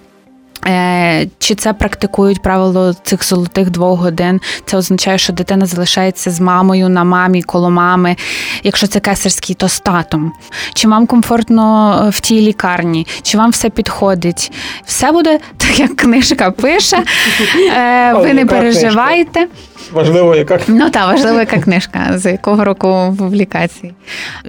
Е, 0.68 1.28
чи 1.40 1.56
це 1.56 1.74
практикують 1.74 2.42
правило 2.42 2.94
цих 3.04 3.24
золотих 3.24 3.70
двох 3.70 4.00
годин? 4.00 4.42
Це 4.66 4.78
означає, 4.78 5.18
що 5.18 5.34
дитина 5.34 5.66
залишається 5.66 6.32
з 6.32 6.40
мамою 6.40 6.90
на 6.90 7.04
мамі, 7.04 7.44
коло 7.44 7.70
мами. 7.70 8.16
Якщо 8.64 8.88
це 8.88 9.00
кесарський, 9.00 9.56
то 9.56 9.70
з 9.70 9.80
татом. 9.80 10.32
Чи 10.74 10.88
вам 10.88 11.08
комфортно 11.08 11.98
е, 12.06 12.10
в 12.10 12.20
тій 12.20 12.42
лікарні? 12.42 13.08
Чи 13.22 13.38
вам 13.38 13.52
все 13.52 13.70
підходить? 13.70 14.52
Все 14.86 15.12
буде 15.12 15.40
так, 15.58 15.80
як 15.80 15.96
книжка 15.96 16.52
пише. 16.52 17.04
Е, 17.78 18.14
ви 18.14 18.34
не 18.34 18.46
переживайте. 18.46 19.48
Важливо, 19.92 20.36
яка 20.36 20.60
ну 20.68 20.90
так, 20.90 21.08
важливо, 21.08 21.40
яка 21.40 21.58
книжка, 21.58 22.00
з 22.16 22.32
якого 22.32 22.64
року 22.64 23.16
публікації. 23.18 23.94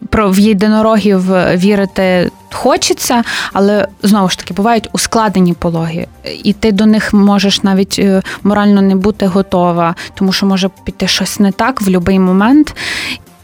Про 0.08 0.30
в 0.30 0.38
єдинорогів 0.38 1.22
вірити 1.54 2.30
хочеться, 2.52 3.22
але 3.52 3.88
знову 4.02 4.28
ж 4.28 4.38
таки 4.38 4.54
бувають 4.54 4.88
ускладнені 4.92 5.52
пологи, 5.52 6.06
і 6.44 6.52
ти 6.52 6.72
до 6.72 6.86
них 6.86 7.12
можеш 7.12 7.62
навіть 7.62 7.96
е, 7.98 8.22
морально 8.42 8.82
не 8.82 8.96
бути 8.96 9.26
готова, 9.26 9.94
тому 10.14 10.32
що 10.32 10.46
може 10.46 10.70
піти 10.84 11.08
щось 11.08 11.40
не 11.40 11.52
так 11.52 11.80
в 11.80 11.84
будь-який 11.84 12.18
момент. 12.18 12.76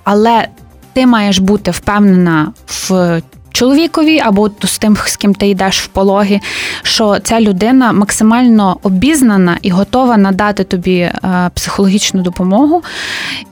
Але 0.04 0.48
ти 0.92 1.06
маєш 1.06 1.38
бути 1.38 1.70
впевнена 1.70 2.52
в 2.66 3.20
чоловікові 3.54 4.20
або 4.20 4.50
з 4.64 4.78
тим, 4.78 4.96
з 4.96 5.16
ким 5.16 5.34
ти 5.34 5.48
йдеш 5.48 5.80
в 5.80 5.86
пологи, 5.86 6.40
що 6.82 7.18
ця 7.18 7.40
людина 7.40 7.92
максимально 7.92 8.76
обізнана 8.82 9.58
і 9.62 9.70
готова 9.70 10.16
надати 10.16 10.64
тобі 10.64 10.98
е, 10.98 11.50
психологічну 11.54 12.22
допомогу 12.22 12.82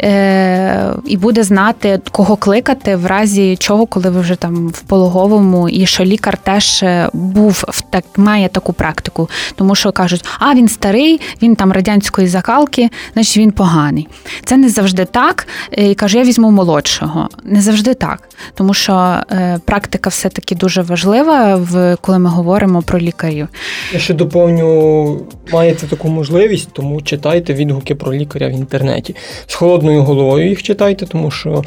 е, 0.02 0.92
і 1.06 1.16
буде 1.16 1.42
знати, 1.42 2.00
кого 2.10 2.36
кликати 2.36 2.96
в 2.96 3.06
разі 3.06 3.56
чого, 3.56 3.86
коли 3.86 4.10
ви 4.10 4.20
вже 4.20 4.34
там 4.34 4.68
в 4.68 4.80
пологовому, 4.80 5.68
і 5.68 5.86
що 5.86 6.04
лікар 6.04 6.36
теж 6.36 6.82
е, 6.82 7.08
був 7.12 7.64
в 7.68 7.80
так, 7.80 8.04
має 8.16 8.48
таку 8.48 8.72
практику, 8.72 9.30
тому 9.54 9.74
що 9.74 9.92
кажуть, 9.92 10.24
а 10.38 10.54
він 10.54 10.68
старий, 10.68 11.20
він 11.42 11.56
там 11.56 11.72
радянської 11.72 12.28
закалки, 12.28 12.90
значить 13.14 13.36
він 13.36 13.52
поганий. 13.52 14.08
Це 14.44 14.56
не 14.56 14.68
завжди 14.68 15.04
так. 15.04 15.46
І 15.70 15.94
кажу, 15.94 16.18
я 16.18 16.24
візьму 16.24 16.50
молодшого. 16.50 17.28
Не 17.44 17.60
завжди 17.60 17.94
так, 17.94 18.28
тому 18.54 18.74
що 18.74 19.16
практика 19.64 19.91
практика 19.92 20.11
все-таки 20.11 20.55
дуже 20.55 20.83
важлива, 20.83 21.61
коли 22.00 22.18
ми 22.18 22.31
говоримо 22.31 22.83
про 22.83 22.98
лікарів. 22.98 23.48
Я 23.92 23.98
ще 23.98 24.14
доповню, 24.14 25.20
маєте 25.52 25.87
таку 25.87 26.09
можливість, 26.09 26.68
тому 26.72 27.02
читайте 27.02 27.55
відгуки 27.55 27.94
про 27.94 28.14
лікаря 28.14 28.48
в 28.48 28.52
інтернеті. 28.52 29.14
З 29.46 29.55
холодною 29.55 30.02
головою 30.02 30.48
їх 30.48 30.62
читайте, 30.62 31.07
тому 31.07 31.31
що 31.31 31.64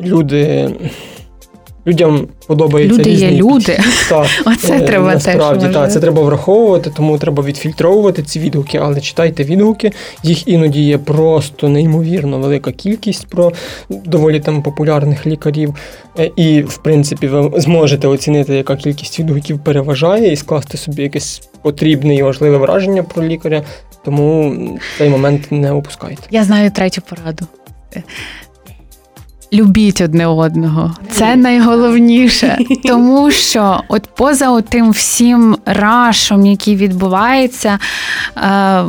люди 0.00 0.70
людям 1.88 2.28
подобається 2.46 2.98
люди 2.98 3.10
різний 3.10 3.34
є 3.34 3.38
люди. 3.42 3.80
Так, 4.08 4.26
Оце 4.46 4.76
е, 4.76 4.80
треба 4.80 5.14
насправді, 5.14 5.66
теж 5.66 5.74
так, 5.74 5.92
це 5.92 6.00
треба 6.00 6.22
враховувати, 6.22 6.90
тому 6.96 7.18
треба 7.18 7.42
відфільтровувати 7.42 8.22
ці 8.22 8.40
відгуки, 8.40 8.78
але 8.82 9.00
читайте 9.00 9.44
відгуки. 9.44 9.92
Їх 10.22 10.48
іноді 10.48 10.82
є 10.82 10.98
просто 10.98 11.68
неймовірно 11.68 12.38
велика 12.38 12.72
кількість 12.72 13.26
про 13.26 13.52
доволі 13.88 14.40
там 14.40 14.62
популярних 14.62 15.26
лікарів. 15.26 15.74
Е, 16.18 16.30
і, 16.36 16.62
в 16.62 16.76
принципі, 16.76 17.26
ви 17.26 17.60
зможете 17.60 18.08
оцінити, 18.08 18.54
яка 18.54 18.76
кількість 18.76 19.18
відгуків 19.18 19.58
переважає, 19.58 20.32
і 20.32 20.36
скласти 20.36 20.78
собі 20.78 21.02
якесь 21.02 21.48
потрібне 21.62 22.14
і 22.14 22.22
важливе 22.22 22.56
враження 22.56 23.02
про 23.02 23.24
лікаря. 23.24 23.62
Тому 24.04 24.56
цей 24.98 25.08
момент 25.08 25.52
не 25.52 25.72
опускайте. 25.72 26.22
Я 26.30 26.44
знаю 26.44 26.70
третю 26.70 27.02
пораду. 27.08 27.46
Любіть 29.52 30.00
одне 30.00 30.26
одного, 30.26 30.94
це 31.10 31.36
найголовніше, 31.36 32.58
тому 32.84 33.30
що 33.30 33.82
от 33.88 34.06
поза 34.16 34.60
тим 34.60 34.90
всім 34.90 35.56
рашом, 35.66 36.46
який 36.46 36.76
відбувається. 36.76 37.78
Е, 38.36 38.84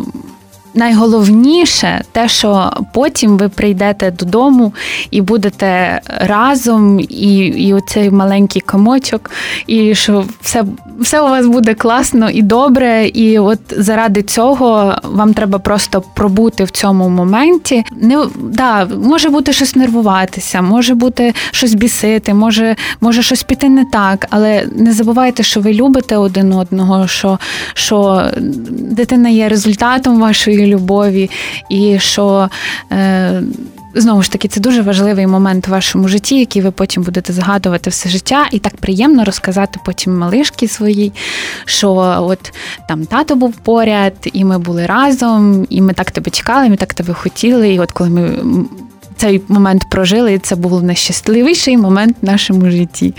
найголовніше 0.73 2.03
те, 2.11 2.27
що 2.27 2.71
потім 2.93 3.37
ви 3.37 3.49
прийдете 3.49 4.11
додому 4.11 4.73
і 5.11 5.21
будете 5.21 6.01
разом, 6.19 6.99
і 6.99 7.37
і 7.45 7.73
оцей 7.73 8.11
маленький 8.11 8.61
комочок, 8.61 9.31
і 9.67 9.95
що 9.95 10.25
все 10.41 10.63
все 10.99 11.21
у 11.21 11.23
вас 11.23 11.47
буде 11.47 11.73
класно 11.73 12.29
і 12.29 12.41
добре. 12.41 13.07
І 13.07 13.39
от 13.39 13.59
заради 13.69 14.21
цього 14.23 14.95
вам 15.03 15.33
треба 15.33 15.59
просто 15.59 16.03
пробути 16.13 16.63
в 16.63 16.69
цьому 16.69 17.09
моменті. 17.09 17.83
Не 18.01 18.25
да, 18.43 18.85
може 18.85 19.29
бути 19.29 19.53
щось 19.53 19.75
нервуватися, 19.75 20.61
може 20.61 20.95
бути 20.95 21.33
щось 21.51 21.73
бісити, 21.73 22.33
може, 22.33 22.75
може 23.01 23.23
щось 23.23 23.43
піти 23.43 23.69
не 23.69 23.85
так, 23.85 24.27
але 24.29 24.67
не 24.75 24.93
забувайте, 24.93 25.43
що 25.43 25.59
ви 25.59 25.73
любите 25.73 26.17
один 26.17 26.53
одного, 26.53 27.07
що, 27.07 27.39
що 27.73 28.23
дитина 28.69 29.29
є 29.29 29.49
результатом 29.49 30.19
вашої 30.19 30.68
любові, 30.69 31.29
і 31.69 31.99
що. 31.99 32.49
Е, 32.91 33.41
Знову 33.95 34.23
ж 34.23 34.31
таки, 34.31 34.47
це 34.47 34.59
дуже 34.59 34.81
важливий 34.81 35.27
момент 35.27 35.67
в 35.67 35.71
вашому 35.71 36.07
житті, 36.07 36.39
який 36.39 36.61
ви 36.61 36.71
потім 36.71 37.03
будете 37.03 37.33
згадувати 37.33 37.89
все 37.89 38.09
життя, 38.09 38.47
і 38.51 38.59
так 38.59 38.77
приємно 38.77 39.23
розказати 39.23 39.79
потім 39.85 40.17
малишки 40.17 40.67
своїй, 40.67 41.13
що 41.65 41.93
от 42.29 42.53
там 42.87 43.05
тато 43.05 43.35
був 43.35 43.53
поряд, 43.53 44.13
і 44.33 44.45
ми 44.45 44.59
були 44.59 44.85
разом, 44.85 45.67
і 45.69 45.81
ми 45.81 45.93
так 45.93 46.11
тебе 46.11 46.31
чекали, 46.31 46.69
ми 46.69 46.75
так 46.75 46.93
тебе 46.93 47.13
хотіли. 47.13 47.73
І 47.73 47.79
от 47.79 47.91
коли 47.91 48.09
ми 48.09 48.31
цей 49.17 49.41
момент 49.47 49.81
прожили, 49.89 50.39
це 50.39 50.55
був 50.55 50.83
найщасливіший 50.83 51.77
момент 51.77 52.17
в 52.21 52.25
нашому 52.25 52.71
житті. 52.71 53.13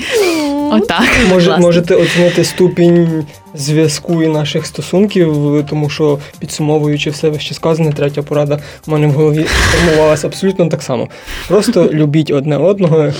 Отак. 0.70 1.08
Може, 1.28 1.56
можете 1.56 1.94
оцінити 1.94 2.44
ступінь 2.44 3.26
зв'язку 3.54 4.22
і 4.22 4.28
наших 4.28 4.66
стосунків, 4.66 5.64
тому 5.70 5.90
що 5.90 6.18
підсумовуючи 6.38 7.10
все 7.10 7.28
вище 7.28 7.54
сказане, 7.54 7.92
третя 7.92 8.22
порада 8.22 8.60
в 8.86 8.90
мене 8.90 9.06
в 9.06 9.10
голові 9.10 9.44
формувалася 9.44 10.26
абсолютно 10.26 10.68
так 10.68 10.82
само. 10.82 11.08
Просто 11.48 11.90
любіть 11.92 12.30
одне 12.30 12.56
одного 12.56 13.12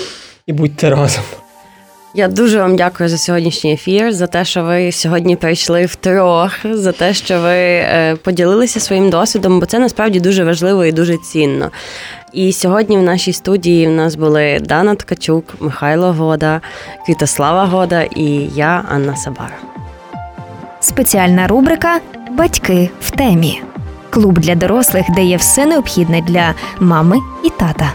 і 0.46 0.52
будьте 0.52 0.90
разом. 0.90 1.24
Я 2.14 2.28
дуже 2.28 2.58
вам 2.58 2.76
дякую 2.76 3.08
за 3.08 3.18
сьогоднішній 3.18 3.72
ефір, 3.72 4.12
за 4.12 4.26
те, 4.26 4.44
що 4.44 4.62
ви 4.64 4.92
сьогодні 4.92 5.36
прийшли 5.36 5.86
втрьох, 5.86 6.50
за 6.64 6.92
те, 6.92 7.14
що 7.14 7.40
ви 7.40 7.54
е, 7.54 8.16
поділилися 8.22 8.80
своїм 8.80 9.10
досвідом, 9.10 9.60
бо 9.60 9.66
це 9.66 9.78
насправді 9.78 10.20
дуже 10.20 10.44
важливо 10.44 10.84
і 10.84 10.92
дуже 10.92 11.16
цінно. 11.16 11.70
І 12.32 12.52
сьогодні 12.52 12.98
в 12.98 13.02
нашій 13.02 13.32
студії 13.32 13.86
в 13.86 13.90
нас 13.90 14.14
були 14.14 14.60
Дана 14.60 14.94
Ткачук, 14.94 15.44
Михайло 15.60 16.12
Года, 16.12 16.60
Квітослава 17.06 17.64
Года 17.64 18.02
і 18.02 18.24
я, 18.54 18.84
Анна 18.90 19.16
Сабара. 19.16 19.56
Спеціальна 20.80 21.46
рубрика 21.46 22.00
Батьки 22.30 22.90
в 23.00 23.10
темі. 23.10 23.62
Клуб 24.10 24.38
для 24.38 24.54
дорослих, 24.54 25.06
де 25.16 25.24
є 25.24 25.36
все 25.36 25.66
необхідне 25.66 26.20
для 26.20 26.54
мами 26.80 27.16
і 27.44 27.50
тата. 27.50 27.92